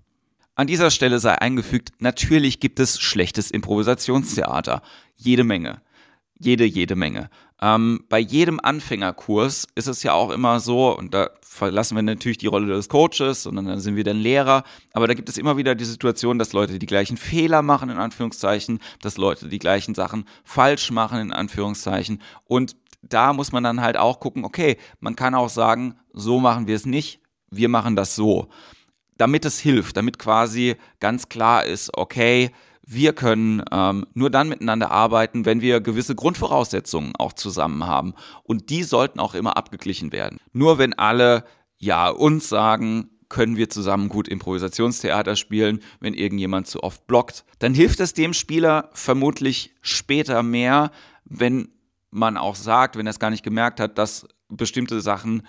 An 0.55 0.67
dieser 0.67 0.91
Stelle 0.91 1.17
sei 1.17 1.33
eingefügt, 1.33 1.91
natürlich 1.97 2.59
gibt 2.59 2.79
es 2.79 3.01
schlechtes 3.01 3.49
Improvisationstheater. 3.49 4.83
Jede 5.15 5.43
Menge. 5.43 5.81
Jede, 6.43 6.65
jede 6.65 6.95
Menge. 6.95 7.29
Ähm, 7.61 8.03
bei 8.09 8.19
jedem 8.19 8.59
Anfängerkurs 8.59 9.65
ist 9.75 9.87
es 9.87 10.03
ja 10.03 10.11
auch 10.11 10.29
immer 10.29 10.59
so, 10.59 10.97
und 10.97 11.13
da 11.13 11.29
verlassen 11.41 11.95
wir 11.95 12.01
natürlich 12.01 12.37
die 12.37 12.47
Rolle 12.47 12.67
des 12.67 12.89
Coaches, 12.89 13.43
sondern 13.43 13.67
dann 13.67 13.79
sind 13.79 13.95
wir 13.95 14.03
dann 14.03 14.17
Lehrer, 14.17 14.63
aber 14.91 15.07
da 15.07 15.13
gibt 15.13 15.29
es 15.29 15.37
immer 15.37 15.55
wieder 15.55 15.73
die 15.73 15.85
Situation, 15.85 16.37
dass 16.37 16.51
Leute 16.51 16.79
die 16.79 16.85
gleichen 16.85 17.15
Fehler 17.15 17.61
machen, 17.61 17.89
in 17.89 17.97
Anführungszeichen, 17.97 18.79
dass 19.01 19.15
Leute 19.15 19.47
die 19.47 19.59
gleichen 19.59 19.95
Sachen 19.95 20.25
falsch 20.43 20.91
machen, 20.91 21.21
in 21.21 21.31
Anführungszeichen. 21.31 22.21
Und 22.43 22.75
da 23.01 23.31
muss 23.31 23.53
man 23.53 23.63
dann 23.63 23.79
halt 23.79 23.95
auch 23.95 24.19
gucken, 24.19 24.43
okay, 24.43 24.75
man 24.99 25.15
kann 25.15 25.33
auch 25.33 25.49
sagen, 25.49 25.95
so 26.11 26.41
machen 26.41 26.67
wir 26.67 26.75
es 26.75 26.85
nicht, 26.85 27.21
wir 27.49 27.69
machen 27.69 27.95
das 27.95 28.17
so. 28.17 28.49
Damit 29.15 29.45
es 29.45 29.59
hilft, 29.59 29.95
damit 29.95 30.19
quasi 30.19 30.75
ganz 30.99 31.29
klar 31.29 31.63
ist, 31.63 31.95
okay, 31.95 32.51
wir 32.85 33.13
können 33.13 33.63
ähm, 33.71 34.05
nur 34.13 34.29
dann 34.29 34.49
miteinander 34.49 34.91
arbeiten, 34.91 35.45
wenn 35.45 35.61
wir 35.61 35.79
gewisse 35.79 36.15
Grundvoraussetzungen 36.15 37.15
auch 37.17 37.33
zusammen 37.33 37.85
haben. 37.85 38.13
Und 38.43 38.69
die 38.69 38.83
sollten 38.83 39.19
auch 39.19 39.35
immer 39.35 39.57
abgeglichen 39.57 40.11
werden. 40.11 40.39
Nur 40.51 40.77
wenn 40.77 40.93
alle 40.93 41.45
ja 41.77 42.09
uns 42.09 42.49
sagen, 42.49 43.09
können 43.29 43.57
wir 43.57 43.69
zusammen 43.69 44.09
gut 44.09 44.27
Improvisationstheater 44.27 45.35
spielen, 45.35 45.79
wenn 45.99 46.13
irgendjemand 46.13 46.67
zu 46.67 46.83
oft 46.83 47.07
blockt. 47.07 47.45
Dann 47.59 47.73
hilft 47.73 47.99
es 47.99 48.13
dem 48.13 48.33
Spieler 48.33 48.89
vermutlich 48.93 49.73
später 49.81 50.43
mehr, 50.43 50.91
wenn 51.25 51.69
man 52.11 52.37
auch 52.37 52.55
sagt, 52.55 52.95
wenn 52.95 53.07
er 53.07 53.11
es 53.11 53.19
gar 53.19 53.31
nicht 53.31 53.43
gemerkt 53.43 53.79
hat, 53.79 53.97
dass 53.97 54.27
bestimmte 54.49 55.01
Sachen 55.01 55.47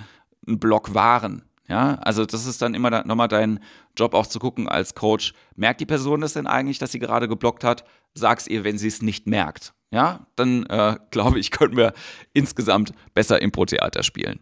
ein 0.48 0.58
Block 0.58 0.94
waren. 0.94 1.42
Ja, 1.68 1.94
also 1.96 2.26
das 2.26 2.46
ist 2.46 2.60
dann 2.60 2.74
immer 2.74 2.90
da, 2.90 3.04
nochmal 3.04 3.28
dein 3.28 3.60
Job 3.96 4.12
auch 4.14 4.26
zu 4.26 4.38
gucken 4.38 4.68
als 4.68 4.94
Coach. 4.94 5.32
Merkt 5.56 5.80
die 5.80 5.86
Person 5.86 6.20
das 6.20 6.34
denn 6.34 6.46
eigentlich, 6.46 6.78
dass 6.78 6.92
sie 6.92 6.98
gerade 6.98 7.26
geblockt 7.26 7.64
hat? 7.64 7.84
Sag's 8.12 8.46
ihr, 8.46 8.64
wenn 8.64 8.76
sie 8.76 8.88
es 8.88 9.00
nicht 9.00 9.26
merkt. 9.26 9.72
Ja, 9.90 10.26
dann 10.36 10.66
äh, 10.66 10.96
glaube 11.10 11.38
ich, 11.38 11.50
können 11.50 11.76
wir 11.76 11.94
insgesamt 12.32 12.92
besser 13.14 13.40
Impro-Theater 13.40 14.02
spielen. 14.02 14.40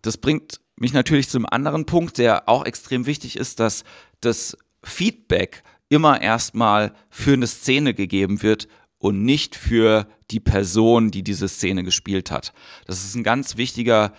Das 0.00 0.16
bringt 0.16 0.60
mich 0.76 0.92
natürlich 0.92 1.28
zum 1.28 1.46
anderen 1.46 1.84
Punkt, 1.84 2.18
der 2.18 2.48
auch 2.48 2.64
extrem 2.64 3.06
wichtig 3.06 3.36
ist, 3.36 3.60
dass 3.60 3.84
das 4.20 4.56
Feedback 4.82 5.62
immer 5.88 6.20
erstmal 6.20 6.94
für 7.10 7.34
eine 7.34 7.46
Szene 7.46 7.94
gegeben 7.94 8.42
wird 8.42 8.68
und 8.98 9.24
nicht 9.24 9.56
für 9.56 10.06
die 10.30 10.40
Person, 10.40 11.10
die 11.10 11.22
diese 11.22 11.48
Szene 11.48 11.84
gespielt 11.84 12.30
hat. 12.30 12.52
Das 12.86 13.04
ist 13.04 13.14
ein 13.14 13.22
ganz 13.22 13.56
wichtiger 13.56 14.12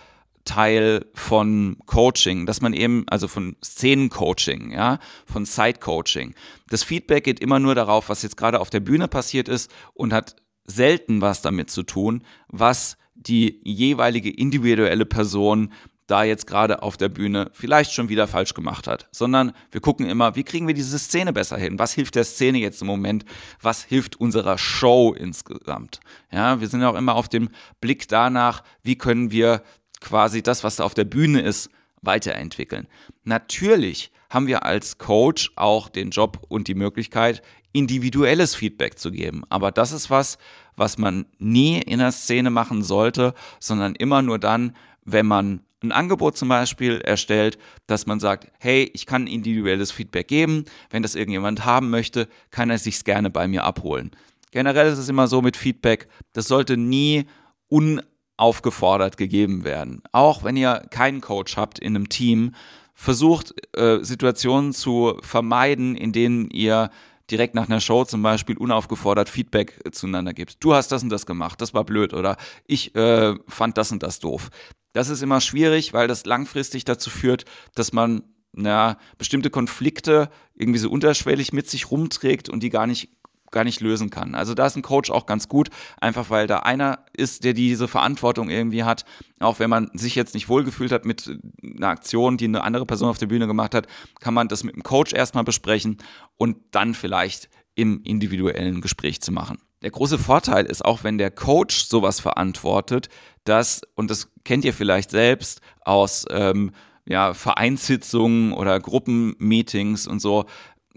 Teil 0.48 1.04
von 1.14 1.76
Coaching, 1.84 2.46
dass 2.46 2.62
man 2.62 2.72
eben, 2.72 3.04
also 3.08 3.28
von 3.28 3.56
Szenencoaching, 3.62 4.72
ja, 4.72 4.98
von 5.26 5.44
Side-Coaching. 5.44 6.34
Das 6.70 6.82
Feedback 6.82 7.24
geht 7.24 7.38
immer 7.38 7.58
nur 7.58 7.74
darauf, 7.74 8.08
was 8.08 8.22
jetzt 8.22 8.38
gerade 8.38 8.58
auf 8.58 8.70
der 8.70 8.80
Bühne 8.80 9.08
passiert 9.08 9.48
ist 9.48 9.70
und 9.92 10.12
hat 10.14 10.36
selten 10.64 11.20
was 11.20 11.42
damit 11.42 11.70
zu 11.70 11.82
tun, 11.82 12.24
was 12.48 12.96
die 13.14 13.60
jeweilige 13.62 14.30
individuelle 14.30 15.04
Person 15.04 15.72
da 16.06 16.24
jetzt 16.24 16.46
gerade 16.46 16.82
auf 16.82 16.96
der 16.96 17.10
Bühne 17.10 17.50
vielleicht 17.52 17.92
schon 17.92 18.08
wieder 18.08 18.26
falsch 18.26 18.54
gemacht 18.54 18.86
hat, 18.86 19.08
sondern 19.12 19.52
wir 19.70 19.82
gucken 19.82 20.08
immer, 20.08 20.34
wie 20.34 20.44
kriegen 20.44 20.66
wir 20.66 20.72
diese 20.72 20.98
Szene 20.98 21.34
besser 21.34 21.58
hin? 21.58 21.78
Was 21.78 21.92
hilft 21.92 22.14
der 22.14 22.24
Szene 22.24 22.56
jetzt 22.56 22.80
im 22.80 22.86
Moment? 22.86 23.26
Was 23.60 23.84
hilft 23.84 24.16
unserer 24.16 24.56
Show 24.56 25.12
insgesamt? 25.12 26.00
Ja, 26.32 26.60
wir 26.60 26.68
sind 26.68 26.82
auch 26.84 26.94
immer 26.96 27.14
auf 27.16 27.28
dem 27.28 27.50
Blick 27.82 28.08
danach, 28.08 28.62
wie 28.82 28.96
können 28.96 29.30
wir 29.30 29.62
quasi 30.00 30.42
das, 30.42 30.64
was 30.64 30.76
da 30.76 30.84
auf 30.84 30.94
der 30.94 31.04
Bühne 31.04 31.40
ist, 31.40 31.70
weiterentwickeln. 32.02 32.86
Natürlich 33.24 34.10
haben 34.30 34.46
wir 34.46 34.64
als 34.64 34.98
Coach 34.98 35.52
auch 35.56 35.88
den 35.88 36.10
Job 36.10 36.44
und 36.48 36.68
die 36.68 36.74
Möglichkeit, 36.74 37.42
individuelles 37.72 38.54
Feedback 38.54 38.98
zu 38.98 39.10
geben. 39.10 39.42
Aber 39.48 39.70
das 39.72 39.92
ist 39.92 40.10
was, 40.10 40.38
was 40.76 40.98
man 40.98 41.26
nie 41.38 41.80
in 41.80 41.98
der 41.98 42.12
Szene 42.12 42.50
machen 42.50 42.82
sollte, 42.82 43.34
sondern 43.58 43.94
immer 43.94 44.22
nur 44.22 44.38
dann, 44.38 44.76
wenn 45.04 45.26
man 45.26 45.60
ein 45.82 45.92
Angebot 45.92 46.36
zum 46.36 46.48
Beispiel 46.48 47.00
erstellt, 47.00 47.58
dass 47.86 48.06
man 48.06 48.20
sagt, 48.20 48.50
hey, 48.58 48.90
ich 48.94 49.06
kann 49.06 49.26
individuelles 49.26 49.92
Feedback 49.92 50.28
geben. 50.28 50.64
Wenn 50.90 51.02
das 51.02 51.14
irgendjemand 51.14 51.64
haben 51.64 51.90
möchte, 51.90 52.28
kann 52.50 52.70
er 52.70 52.78
sich's 52.78 53.04
gerne 53.04 53.30
bei 53.30 53.46
mir 53.46 53.64
abholen. 53.64 54.10
Generell 54.50 54.90
ist 54.90 54.98
es 54.98 55.08
immer 55.08 55.28
so 55.28 55.42
mit 55.42 55.56
Feedback, 55.56 56.08
das 56.32 56.48
sollte 56.48 56.76
nie 56.76 57.26
un 57.70 58.02
aufgefordert 58.38 59.16
gegeben 59.16 59.64
werden. 59.64 60.02
Auch 60.12 60.44
wenn 60.44 60.56
ihr 60.56 60.82
keinen 60.90 61.20
Coach 61.20 61.56
habt 61.56 61.78
in 61.78 61.94
einem 61.94 62.08
Team, 62.08 62.54
versucht 62.94 63.54
äh, 63.76 63.98
Situationen 64.02 64.72
zu 64.72 65.18
vermeiden, 65.22 65.94
in 65.94 66.12
denen 66.12 66.50
ihr 66.50 66.90
direkt 67.30 67.54
nach 67.54 67.68
einer 67.68 67.80
Show 67.80 68.04
zum 68.04 68.22
Beispiel 68.22 68.56
unaufgefordert 68.56 69.28
Feedback 69.28 69.80
äh, 69.84 69.90
zueinander 69.90 70.34
gibt. 70.34 70.64
Du 70.64 70.74
hast 70.74 70.90
das 70.90 71.02
und 71.02 71.10
das 71.10 71.26
gemacht, 71.26 71.60
das 71.60 71.74
war 71.74 71.84
blöd 71.84 72.14
oder 72.14 72.36
ich 72.66 72.94
äh, 72.94 73.34
fand 73.46 73.76
das 73.78 73.92
und 73.92 74.02
das 74.02 74.18
doof. 74.18 74.50
Das 74.92 75.10
ist 75.10 75.22
immer 75.22 75.40
schwierig, 75.40 75.92
weil 75.92 76.08
das 76.08 76.24
langfristig 76.24 76.84
dazu 76.84 77.10
führt, 77.10 77.44
dass 77.74 77.92
man 77.92 78.22
na, 78.52 78.96
bestimmte 79.18 79.50
Konflikte 79.50 80.30
irgendwie 80.54 80.78
so 80.78 80.90
unterschwellig 80.90 81.52
mit 81.52 81.68
sich 81.68 81.90
rumträgt 81.90 82.48
und 82.48 82.62
die 82.62 82.70
gar 82.70 82.86
nicht 82.86 83.10
gar 83.50 83.64
nicht 83.64 83.80
lösen 83.80 84.10
kann. 84.10 84.34
Also 84.34 84.54
da 84.54 84.66
ist 84.66 84.76
ein 84.76 84.82
Coach 84.82 85.10
auch 85.10 85.26
ganz 85.26 85.48
gut, 85.48 85.68
einfach 86.00 86.30
weil 86.30 86.46
da 86.46 86.60
einer 86.60 87.04
ist, 87.12 87.44
der 87.44 87.54
diese 87.54 87.88
Verantwortung 87.88 88.50
irgendwie 88.50 88.84
hat. 88.84 89.04
Auch 89.40 89.58
wenn 89.58 89.70
man 89.70 89.90
sich 89.94 90.14
jetzt 90.14 90.34
nicht 90.34 90.48
wohlgefühlt 90.48 90.92
hat 90.92 91.04
mit 91.04 91.38
einer 91.62 91.88
Aktion, 91.88 92.36
die 92.36 92.46
eine 92.46 92.62
andere 92.62 92.86
Person 92.86 93.08
auf 93.08 93.18
der 93.18 93.26
Bühne 93.26 93.46
gemacht 93.46 93.74
hat, 93.74 93.86
kann 94.20 94.34
man 94.34 94.48
das 94.48 94.64
mit 94.64 94.74
dem 94.74 94.82
Coach 94.82 95.12
erstmal 95.12 95.44
besprechen 95.44 95.98
und 96.36 96.56
dann 96.70 96.94
vielleicht 96.94 97.48
im 97.74 98.02
individuellen 98.02 98.80
Gespräch 98.80 99.20
zu 99.20 99.32
machen. 99.32 99.58
Der 99.82 99.92
große 99.92 100.18
Vorteil 100.18 100.66
ist 100.66 100.84
auch, 100.84 101.04
wenn 101.04 101.18
der 101.18 101.30
Coach 101.30 101.84
sowas 101.84 102.18
verantwortet, 102.18 103.08
dass, 103.44 103.82
und 103.94 104.10
das 104.10 104.30
kennt 104.44 104.64
ihr 104.64 104.74
vielleicht 104.74 105.10
selbst 105.10 105.60
aus 105.82 106.24
ähm, 106.30 106.72
ja, 107.06 107.32
Vereinssitzungen 107.32 108.52
oder 108.52 108.80
Gruppenmeetings 108.80 110.08
und 110.08 110.20
so, 110.20 110.46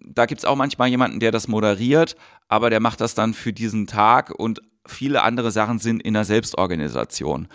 da 0.04 0.26
gibt 0.26 0.40
es 0.40 0.46
auch 0.46 0.56
manchmal 0.56 0.90
jemanden, 0.90 1.20
der 1.20 1.32
das 1.32 1.48
moderiert, 1.48 2.16
aber 2.52 2.70
der 2.70 2.82
macht 2.82 3.00
das 3.00 3.16
dann 3.16 3.34
für 3.34 3.54
diesen 3.54 3.88
Tag 3.88 4.30
und 4.30 4.62
viele 4.86 5.24
andere 5.24 5.52
Sachen 5.52 5.80
sind 5.80 6.04
in 6.04 6.14
der 6.14 6.26
Selbstorganisation. 6.26 7.48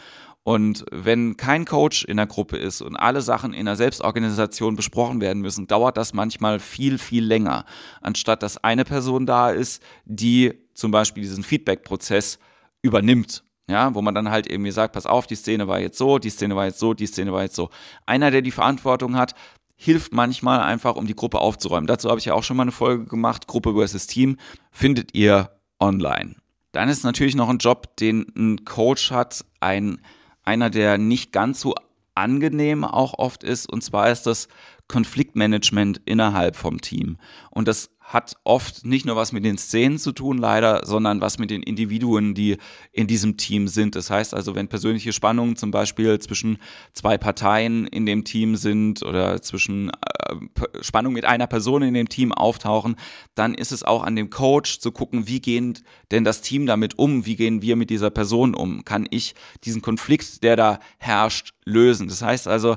Und 0.42 0.86
wenn 0.90 1.36
kein 1.36 1.66
Coach 1.66 2.04
in 2.04 2.16
der 2.16 2.26
Gruppe 2.26 2.56
ist 2.56 2.80
und 2.80 2.96
alle 2.96 3.20
Sachen 3.20 3.52
in 3.52 3.66
der 3.66 3.76
Selbstorganisation 3.76 4.74
besprochen 4.74 5.20
werden 5.20 5.42
müssen, 5.42 5.66
dauert 5.66 5.98
das 5.98 6.14
manchmal 6.14 6.60
viel, 6.60 6.96
viel 6.96 7.24
länger, 7.24 7.66
anstatt 8.00 8.42
dass 8.42 8.56
eine 8.64 8.84
Person 8.84 9.26
da 9.26 9.50
ist, 9.50 9.82
die 10.06 10.54
zum 10.72 10.92
Beispiel 10.92 11.22
diesen 11.24 11.44
Feedback-Prozess 11.44 12.38
übernimmt. 12.80 13.44
Ja, 13.68 13.94
wo 13.94 14.00
man 14.00 14.14
dann 14.14 14.30
halt 14.30 14.48
irgendwie 14.48 14.70
sagt, 14.70 14.94
pass 14.94 15.06
auf, 15.06 15.26
die 15.26 15.34
Szene 15.34 15.66
war 15.66 15.80
jetzt 15.80 15.98
so, 15.98 16.18
die 16.18 16.30
Szene 16.30 16.54
war 16.56 16.66
jetzt 16.66 16.78
so, 16.78 16.94
die 16.94 17.06
Szene 17.06 17.32
war 17.32 17.42
jetzt 17.42 17.56
so. 17.56 17.68
Einer, 18.06 18.30
der 18.30 18.40
die 18.40 18.52
Verantwortung 18.52 19.16
hat, 19.16 19.34
hilft 19.76 20.12
manchmal 20.12 20.60
einfach, 20.60 20.96
um 20.96 21.06
die 21.06 21.14
Gruppe 21.14 21.38
aufzuräumen. 21.38 21.86
Dazu 21.86 22.08
habe 22.08 22.18
ich 22.18 22.24
ja 22.24 22.34
auch 22.34 22.42
schon 22.42 22.56
mal 22.56 22.64
eine 22.64 22.72
Folge 22.72 23.04
gemacht, 23.04 23.46
Gruppe 23.46 23.74
versus 23.74 24.06
Team, 24.06 24.38
findet 24.70 25.14
ihr 25.14 25.50
online. 25.78 26.36
Dann 26.72 26.88
ist 26.88 27.04
natürlich 27.04 27.36
noch 27.36 27.48
ein 27.48 27.58
Job, 27.58 27.96
den 27.96 28.26
ein 28.36 28.64
Coach 28.64 29.10
hat, 29.10 29.44
ein, 29.60 30.00
einer, 30.42 30.70
der 30.70 30.98
nicht 30.98 31.32
ganz 31.32 31.60
so 31.60 31.74
angenehm 32.14 32.84
auch 32.84 33.14
oft 33.18 33.44
ist, 33.44 33.70
und 33.70 33.82
zwar 33.82 34.10
ist 34.10 34.22
das 34.26 34.48
Konfliktmanagement 34.88 36.00
innerhalb 36.04 36.56
vom 36.56 36.80
Team. 36.80 37.18
Und 37.50 37.68
das 37.68 37.90
hat 38.06 38.36
oft 38.44 38.86
nicht 38.86 39.04
nur 39.04 39.16
was 39.16 39.32
mit 39.32 39.44
den 39.44 39.58
Szenen 39.58 39.98
zu 39.98 40.12
tun, 40.12 40.38
leider, 40.38 40.86
sondern 40.86 41.20
was 41.20 41.38
mit 41.38 41.50
den 41.50 41.60
Individuen, 41.60 42.34
die 42.34 42.56
in 42.92 43.08
diesem 43.08 43.36
Team 43.36 43.66
sind. 43.66 43.96
Das 43.96 44.10
heißt 44.10 44.32
also, 44.32 44.54
wenn 44.54 44.68
persönliche 44.68 45.12
Spannungen 45.12 45.56
zum 45.56 45.72
Beispiel 45.72 46.20
zwischen 46.20 46.58
zwei 46.92 47.18
Parteien 47.18 47.84
in 47.88 48.06
dem 48.06 48.22
Team 48.22 48.54
sind 48.54 49.02
oder 49.02 49.42
zwischen 49.42 49.90
äh, 49.90 50.82
Spannungen 50.82 51.14
mit 51.14 51.24
einer 51.24 51.48
Person 51.48 51.82
in 51.82 51.94
dem 51.94 52.08
Team 52.08 52.32
auftauchen, 52.32 52.94
dann 53.34 53.54
ist 53.54 53.72
es 53.72 53.82
auch 53.82 54.04
an 54.04 54.14
dem 54.14 54.30
Coach 54.30 54.78
zu 54.78 54.92
gucken, 54.92 55.26
wie 55.26 55.40
gehen 55.40 55.76
denn 56.12 56.22
das 56.22 56.42
Team 56.42 56.66
damit 56.66 57.00
um? 57.00 57.26
Wie 57.26 57.34
gehen 57.34 57.60
wir 57.60 57.74
mit 57.74 57.90
dieser 57.90 58.10
Person 58.10 58.54
um? 58.54 58.84
Kann 58.84 59.08
ich 59.10 59.34
diesen 59.64 59.82
Konflikt, 59.82 60.44
der 60.44 60.54
da 60.54 60.78
herrscht, 60.98 61.54
lösen? 61.64 62.06
Das 62.06 62.22
heißt 62.22 62.46
also, 62.46 62.76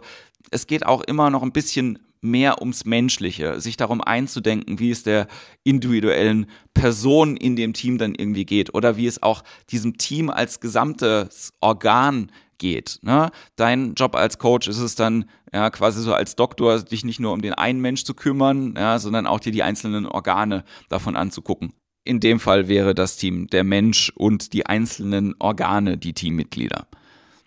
es 0.49 0.65
geht 0.65 0.87
auch 0.87 1.01
immer 1.01 1.29
noch 1.29 1.43
ein 1.43 1.51
bisschen 1.51 1.99
mehr 2.21 2.59
ums 2.59 2.85
Menschliche, 2.85 3.59
sich 3.61 3.77
darum 3.77 4.01
einzudenken, 4.01 4.79
wie 4.79 4.91
es 4.91 5.03
der 5.03 5.27
individuellen 5.63 6.47
Person 6.73 7.37
in 7.37 7.55
dem 7.55 7.73
Team 7.73 7.97
dann 7.97 8.15
irgendwie 8.15 8.45
geht 8.45 8.73
oder 8.73 8.97
wie 8.97 9.07
es 9.07 9.23
auch 9.23 9.43
diesem 9.69 9.97
Team 9.97 10.29
als 10.29 10.59
gesamtes 10.59 11.53
Organ 11.61 12.31
geht. 12.57 12.99
Ne? 13.01 13.31
Dein 13.55 13.93
Job 13.95 14.15
als 14.15 14.37
Coach 14.37 14.67
ist 14.67 14.79
es 14.79 14.95
dann 14.95 15.25
ja 15.53 15.69
quasi 15.69 16.01
so 16.01 16.13
als 16.13 16.35
Doktor, 16.35 16.79
dich 16.81 17.05
nicht 17.05 17.19
nur 17.19 17.33
um 17.33 17.41
den 17.41 17.53
einen 17.53 17.79
Mensch 17.79 18.03
zu 18.03 18.13
kümmern, 18.13 18.75
ja, 18.77 18.99
sondern 18.99 19.25
auch 19.25 19.39
dir 19.39 19.51
die 19.51 19.63
einzelnen 19.63 20.05
Organe 20.05 20.63
davon 20.89 21.15
anzugucken. 21.15 21.73
In 22.03 22.19
dem 22.19 22.39
Fall 22.39 22.67
wäre 22.67 22.93
das 22.93 23.17
Team 23.17 23.47
der 23.47 23.63
Mensch 23.63 24.11
und 24.15 24.53
die 24.53 24.65
einzelnen 24.65 25.35
Organe 25.39 25.97
die 25.97 26.13
Teammitglieder. 26.13 26.87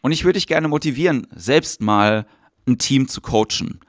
Und 0.03 0.13
ich 0.13 0.25
würde 0.25 0.39
dich 0.39 0.47
gerne 0.47 0.69
motivieren, 0.69 1.27
selbst 1.35 1.81
mal 1.81 2.27
ein 2.67 2.79
Team 2.79 3.09
zu 3.09 3.21
coachen 3.21 3.81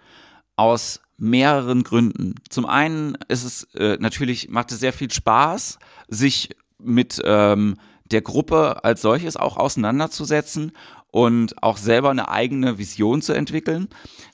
aus 0.56 1.02
mehreren 1.18 1.84
Gründen. 1.84 2.36
Zum 2.50 2.66
einen 2.66 3.18
ist 3.28 3.44
es 3.44 3.64
äh, 3.76 3.98
natürlich, 4.00 4.50
macht 4.50 4.72
es 4.72 4.80
sehr 4.80 4.94
viel 4.94 5.12
Spaß, 5.12 5.80
sich 6.08 6.50
mit 6.78 7.22
ähm, 7.24 7.78
der 8.06 8.22
Gruppe 8.22 8.84
als 8.84 9.02
solches 9.02 9.38
auch 9.38 9.58
auseinanderzusetzen 9.58 10.74
und 11.12 11.62
auch 11.62 11.78
selber 11.78 12.10
eine 12.10 12.30
eigene 12.30 12.78
Vision 12.78 13.22
zu 13.22 13.34
entwickeln. 13.34 13.88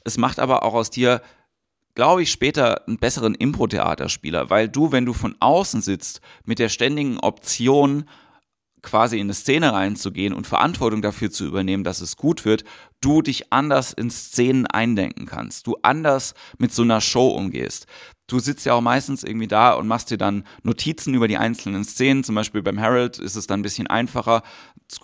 Es 0.04 0.18
macht 0.18 0.40
aber 0.40 0.64
auch 0.64 0.74
aus 0.74 0.90
dir, 0.90 1.22
glaube 1.94 2.24
ich, 2.24 2.32
später 2.32 2.88
einen 2.88 2.98
besseren 2.98 3.36
Impro-Theaterspieler, 3.36 4.50
weil 4.50 4.70
du, 4.70 4.92
wenn 4.92 5.06
du 5.06 5.14
von 5.14 5.36
außen 5.40 5.82
sitzt, 5.82 6.22
mit 6.46 6.58
der 6.58 6.70
ständigen 6.70 7.20
Option, 7.20 8.06
quasi 8.82 9.18
in 9.18 9.28
eine 9.28 9.34
Szene 9.34 9.74
reinzugehen 9.74 10.34
und 10.34 10.48
Verantwortung 10.48 11.02
dafür 11.02 11.32
zu 11.32 11.46
übernehmen, 11.46 11.84
dass 11.84 12.02
es 12.02 12.16
gut 12.16 12.46
wird, 12.46 12.64
du 13.02 13.22
dich 13.22 13.52
anders 13.52 13.94
in 13.94 14.10
Szenen 14.10 14.68
eindenken 14.68 15.26
kannst, 15.26 15.68
du 15.68 15.78
anders 15.82 16.34
mit 16.58 16.74
so 16.74 16.84
einer 16.84 17.02
Show 17.02 17.30
umgehst. 17.30 17.88
Du 18.28 18.40
sitzt 18.40 18.66
ja 18.66 18.74
auch 18.74 18.82
meistens 18.82 19.24
irgendwie 19.24 19.48
da 19.48 19.74
und 19.74 19.88
machst 19.88 20.12
dir 20.12 20.18
dann 20.18 20.46
Notizen 20.62 21.16
über 21.16 21.28
die 21.28 21.38
einzelnen 21.38 21.84
Szenen. 21.84 22.24
Zum 22.24 22.36
Beispiel 22.36 22.62
beim 22.62 22.80
Harold 22.80 23.18
ist 23.18 23.36
es 23.36 23.48
dann 23.48 23.62
ein 23.62 23.64
bisschen 23.64 23.88
einfacher, 23.88 24.44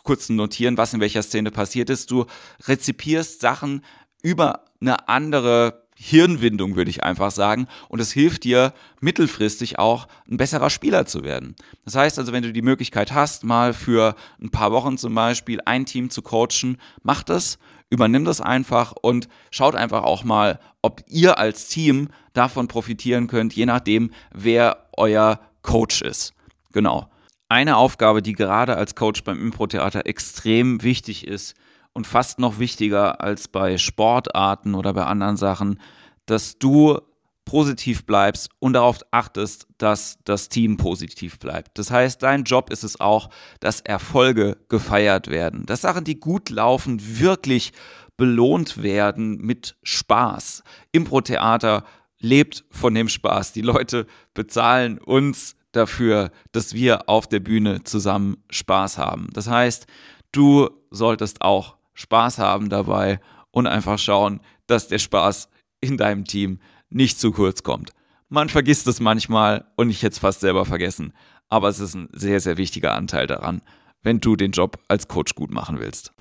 kurz 0.03 0.27
zu 0.27 0.33
notieren, 0.33 0.77
was 0.77 0.93
in 0.93 0.99
welcher 0.99 1.23
Szene 1.23 1.49
passiert 1.49 1.89
ist. 1.89 2.11
Du 2.11 2.25
rezipierst 2.67 3.41
Sachen 3.41 3.83
über 4.21 4.65
eine 4.79 5.09
andere 5.09 5.84
Hirnwindung, 5.95 6.75
würde 6.75 6.89
ich 6.89 7.03
einfach 7.03 7.31
sagen. 7.31 7.67
Und 7.87 7.99
es 7.99 8.11
hilft 8.11 8.43
dir 8.43 8.73
mittelfristig 8.99 9.79
auch, 9.79 10.07
ein 10.29 10.37
besserer 10.37 10.69
Spieler 10.69 11.05
zu 11.05 11.23
werden. 11.23 11.55
Das 11.85 11.95
heißt 11.95 12.19
also, 12.19 12.33
wenn 12.33 12.43
du 12.43 12.51
die 12.51 12.61
Möglichkeit 12.61 13.13
hast, 13.13 13.43
mal 13.43 13.73
für 13.73 14.15
ein 14.41 14.51
paar 14.51 14.71
Wochen 14.71 14.97
zum 14.97 15.15
Beispiel 15.15 15.61
ein 15.65 15.85
Team 15.85 16.09
zu 16.09 16.21
coachen, 16.21 16.77
mach 17.01 17.23
das, 17.23 17.57
übernimm 17.89 18.25
das 18.25 18.41
einfach 18.41 18.93
und 19.01 19.29
schaut 19.51 19.75
einfach 19.75 20.03
auch 20.03 20.23
mal, 20.23 20.59
ob 20.81 21.01
ihr 21.07 21.39
als 21.39 21.69
Team 21.69 22.09
davon 22.33 22.67
profitieren 22.67 23.27
könnt, 23.27 23.53
je 23.53 23.65
nachdem, 23.65 24.11
wer 24.33 24.89
euer 24.97 25.39
Coach 25.61 26.01
ist. 26.01 26.33
Genau. 26.73 27.09
Eine 27.47 27.77
Aufgabe, 27.77 28.21
die 28.21 28.33
gerade 28.33 28.75
als 28.75 28.95
Coach 28.95 29.23
beim 29.23 29.39
Impro-Theater 29.39 30.07
extrem 30.07 30.83
wichtig 30.83 31.25
ist, 31.27 31.55
und 31.95 32.05
fast 32.05 32.39
noch 32.39 32.59
wichtiger 32.59 33.21
als 33.21 33.47
bei 33.47 33.77
Sportarten 33.79 34.75
oder 34.75 34.93
bei 34.93 35.05
anderen 35.05 35.37
Sachen, 35.37 35.79
dass 36.27 36.59
du 36.59 36.99
positiv 37.45 38.05
bleibst 38.05 38.49
und 38.59 38.73
darauf 38.73 38.99
achtest, 39.11 39.67
dass 39.77 40.17
das 40.25 40.49
Team 40.49 40.77
positiv 40.77 41.39
bleibt. 41.39 41.77
Das 41.77 41.91
heißt, 41.91 42.21
dein 42.21 42.43
Job 42.43 42.71
ist 42.71 42.83
es 42.83 42.99
auch, 42.99 43.29
dass 43.59 43.81
Erfolge 43.81 44.57
gefeiert 44.67 45.29
werden, 45.29 45.65
dass 45.65 45.81
Sachen, 45.81 46.03
die 46.03 46.19
gut 46.19 46.49
laufen, 46.49 46.99
wirklich 47.19 47.71
belohnt 48.17 48.81
werden 48.81 49.37
mit 49.37 49.77
Spaß. 49.83 50.63
Impro-Theater 50.91 51.83
lebt 52.19 52.65
von 52.71 52.93
dem 52.93 53.09
Spaß. 53.09 53.53
Die 53.53 53.61
Leute 53.61 54.07
bezahlen 54.33 54.97
uns 54.97 55.55
dafür, 55.71 56.31
dass 56.51 56.73
wir 56.73 57.09
auf 57.09 57.27
der 57.27 57.41
Bühne 57.41 57.83
zusammen 57.83 58.37
Spaß 58.49 58.97
haben. 58.97 59.27
Das 59.33 59.47
heißt, 59.49 59.85
du 60.31 60.69
solltest 60.89 61.41
auch 61.41 61.74
Spaß 61.95 62.39
haben 62.39 62.69
dabei 62.69 63.19
und 63.51 63.67
einfach 63.67 63.97
schauen, 63.97 64.41
dass 64.67 64.87
der 64.87 64.99
Spaß 64.99 65.49
in 65.81 65.97
deinem 65.97 66.25
Team 66.25 66.59
nicht 66.89 67.19
zu 67.19 67.31
kurz 67.31 67.63
kommt. 67.63 67.91
Man 68.29 68.49
vergisst 68.49 68.87
es 68.87 68.99
manchmal 68.99 69.65
und 69.75 69.89
ich 69.89 70.03
hätte 70.03 70.13
es 70.13 70.19
fast 70.19 70.41
selber 70.41 70.65
vergessen, 70.65 71.13
aber 71.49 71.69
es 71.69 71.79
ist 71.79 71.95
ein 71.95 72.09
sehr, 72.11 72.39
sehr 72.39 72.57
wichtiger 72.57 72.93
Anteil 72.93 73.27
daran, 73.27 73.61
wenn 74.01 74.19
du 74.19 74.35
den 74.35 74.51
Job 74.51 74.77
als 74.87 75.07
Coach 75.07 75.35
gut 75.35 75.51
machen 75.51 75.79
willst. 75.79 76.11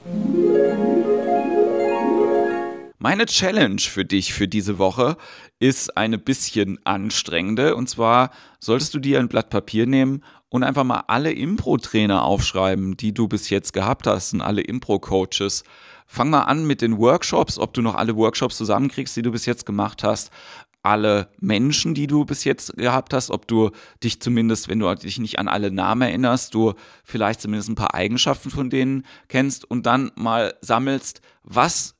Meine 3.04 3.26
Challenge 3.26 3.82
für 3.82 4.06
dich 4.06 4.32
für 4.32 4.48
diese 4.48 4.78
Woche 4.78 5.18
ist 5.58 5.94
eine 5.94 6.16
bisschen 6.16 6.78
anstrengende. 6.86 7.76
Und 7.76 7.90
zwar 7.90 8.30
solltest 8.60 8.94
du 8.94 8.98
dir 8.98 9.18
ein 9.18 9.28
Blatt 9.28 9.50
Papier 9.50 9.84
nehmen 9.84 10.24
und 10.48 10.62
einfach 10.62 10.84
mal 10.84 11.04
alle 11.06 11.30
Impro-Trainer 11.30 12.22
aufschreiben, 12.22 12.96
die 12.96 13.12
du 13.12 13.28
bis 13.28 13.50
jetzt 13.50 13.74
gehabt 13.74 14.06
hast 14.06 14.32
und 14.32 14.40
alle 14.40 14.62
Impro-Coaches. 14.62 15.64
Fang 16.06 16.30
mal 16.30 16.44
an 16.44 16.66
mit 16.66 16.80
den 16.80 16.96
Workshops, 16.96 17.58
ob 17.58 17.74
du 17.74 17.82
noch 17.82 17.94
alle 17.94 18.16
Workshops 18.16 18.56
zusammenkriegst, 18.56 19.14
die 19.14 19.22
du 19.22 19.32
bis 19.32 19.44
jetzt 19.44 19.66
gemacht 19.66 20.02
hast 20.02 20.30
alle 20.82 21.28
Menschen, 21.40 21.94
die 21.94 22.06
du 22.06 22.26
bis 22.26 22.44
jetzt 22.44 22.76
gehabt 22.76 23.14
hast, 23.14 23.30
ob 23.30 23.48
du 23.48 23.70
dich 24.02 24.20
zumindest, 24.20 24.68
wenn 24.68 24.80
du 24.80 24.94
dich 24.94 25.18
nicht 25.18 25.38
an 25.38 25.48
alle 25.48 25.70
Namen 25.70 26.02
erinnerst, 26.02 26.52
du 26.52 26.74
vielleicht 27.04 27.40
zumindest 27.40 27.70
ein 27.70 27.74
paar 27.74 27.94
Eigenschaften 27.94 28.50
von 28.50 28.68
denen 28.68 29.06
kennst 29.28 29.64
und 29.64 29.86
dann 29.86 30.12
mal 30.14 30.54
sammelst, 30.60 31.22
was 31.42 31.94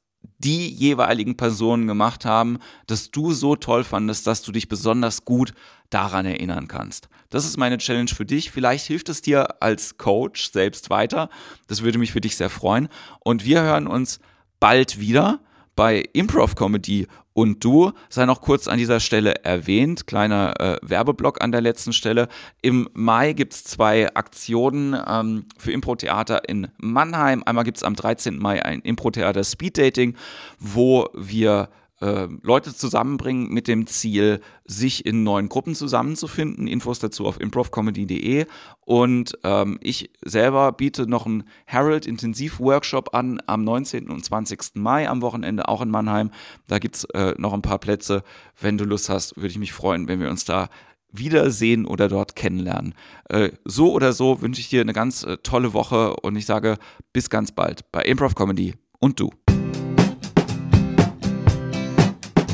die 0.44 0.68
jeweiligen 0.68 1.36
Personen 1.36 1.86
gemacht 1.86 2.24
haben, 2.24 2.58
dass 2.86 3.10
du 3.10 3.32
so 3.32 3.56
toll 3.56 3.82
fandest, 3.82 4.26
dass 4.26 4.42
du 4.42 4.52
dich 4.52 4.68
besonders 4.68 5.24
gut 5.24 5.54
daran 5.90 6.26
erinnern 6.26 6.68
kannst. 6.68 7.08
Das 7.30 7.44
ist 7.44 7.56
meine 7.56 7.78
Challenge 7.78 8.10
für 8.10 8.26
dich. 8.26 8.50
Vielleicht 8.50 8.86
hilft 8.86 9.08
es 9.08 9.22
dir 9.22 9.62
als 9.62 9.96
Coach 9.96 10.52
selbst 10.52 10.90
weiter. 10.90 11.30
Das 11.66 11.82
würde 11.82 11.98
mich 11.98 12.12
für 12.12 12.20
dich 12.20 12.36
sehr 12.36 12.50
freuen. 12.50 12.88
Und 13.20 13.44
wir 13.44 13.62
hören 13.62 13.86
uns 13.86 14.20
bald 14.60 15.00
wieder 15.00 15.40
bei 15.76 16.04
Improv 16.12 16.54
Comedy 16.54 17.06
und 17.32 17.64
du. 17.64 17.92
Sei 18.08 18.26
noch 18.26 18.40
kurz 18.40 18.68
an 18.68 18.78
dieser 18.78 19.00
Stelle 19.00 19.44
erwähnt, 19.44 20.06
kleiner 20.06 20.54
äh, 20.60 20.78
Werbeblock 20.82 21.42
an 21.42 21.52
der 21.52 21.60
letzten 21.60 21.92
Stelle. 21.92 22.28
Im 22.62 22.88
Mai 22.94 23.32
gibt 23.32 23.52
es 23.52 23.64
zwei 23.64 24.14
Aktionen 24.14 24.96
ähm, 25.06 25.46
für 25.58 25.72
Impro-Theater 25.72 26.48
in 26.48 26.68
Mannheim. 26.78 27.42
Einmal 27.44 27.64
gibt 27.64 27.78
es 27.78 27.82
am 27.82 27.96
13. 27.96 28.38
Mai 28.38 28.64
ein 28.64 28.80
Impro-Theater 28.80 29.44
Speed 29.44 29.78
Dating, 29.78 30.16
wo 30.58 31.08
wir 31.12 31.68
äh, 32.04 32.28
Leute 32.42 32.74
zusammenbringen 32.74 33.48
mit 33.48 33.66
dem 33.66 33.86
Ziel, 33.86 34.40
sich 34.66 35.06
in 35.06 35.22
neuen 35.22 35.48
Gruppen 35.48 35.74
zusammenzufinden. 35.74 36.66
Infos 36.66 36.98
dazu 36.98 37.26
auf 37.26 37.40
improvcomedy.de. 37.40 38.44
Und 38.80 39.38
ähm, 39.42 39.78
ich 39.80 40.10
selber 40.22 40.72
biete 40.72 41.06
noch 41.06 41.24
einen 41.24 41.44
Harold 41.66 42.06
Intensiv 42.06 42.60
Workshop 42.60 43.14
an 43.14 43.40
am 43.46 43.64
19. 43.64 44.10
und 44.10 44.22
20. 44.22 44.74
Mai 44.74 45.08
am 45.08 45.22
Wochenende, 45.22 45.66
auch 45.68 45.80
in 45.80 45.90
Mannheim. 45.90 46.30
Da 46.68 46.78
gibt 46.78 46.96
es 46.96 47.04
äh, 47.14 47.34
noch 47.38 47.54
ein 47.54 47.62
paar 47.62 47.78
Plätze. 47.78 48.22
Wenn 48.60 48.76
du 48.76 48.84
Lust 48.84 49.08
hast, 49.08 49.36
würde 49.36 49.48
ich 49.48 49.58
mich 49.58 49.72
freuen, 49.72 50.06
wenn 50.06 50.20
wir 50.20 50.28
uns 50.28 50.44
da 50.44 50.68
wiedersehen 51.10 51.86
oder 51.86 52.08
dort 52.08 52.36
kennenlernen. 52.36 52.94
Äh, 53.30 53.52
so 53.64 53.92
oder 53.92 54.12
so 54.12 54.42
wünsche 54.42 54.60
ich 54.60 54.68
dir 54.68 54.82
eine 54.82 54.92
ganz 54.92 55.22
äh, 55.22 55.38
tolle 55.38 55.72
Woche 55.72 56.16
und 56.16 56.36
ich 56.36 56.44
sage 56.44 56.76
bis 57.14 57.30
ganz 57.30 57.52
bald 57.52 57.90
bei 57.92 58.02
Improv 58.02 58.34
Comedy 58.34 58.74
und 58.98 59.20
du. 59.20 59.30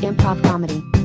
Improv 0.02 0.40
Comedy. 0.42 0.99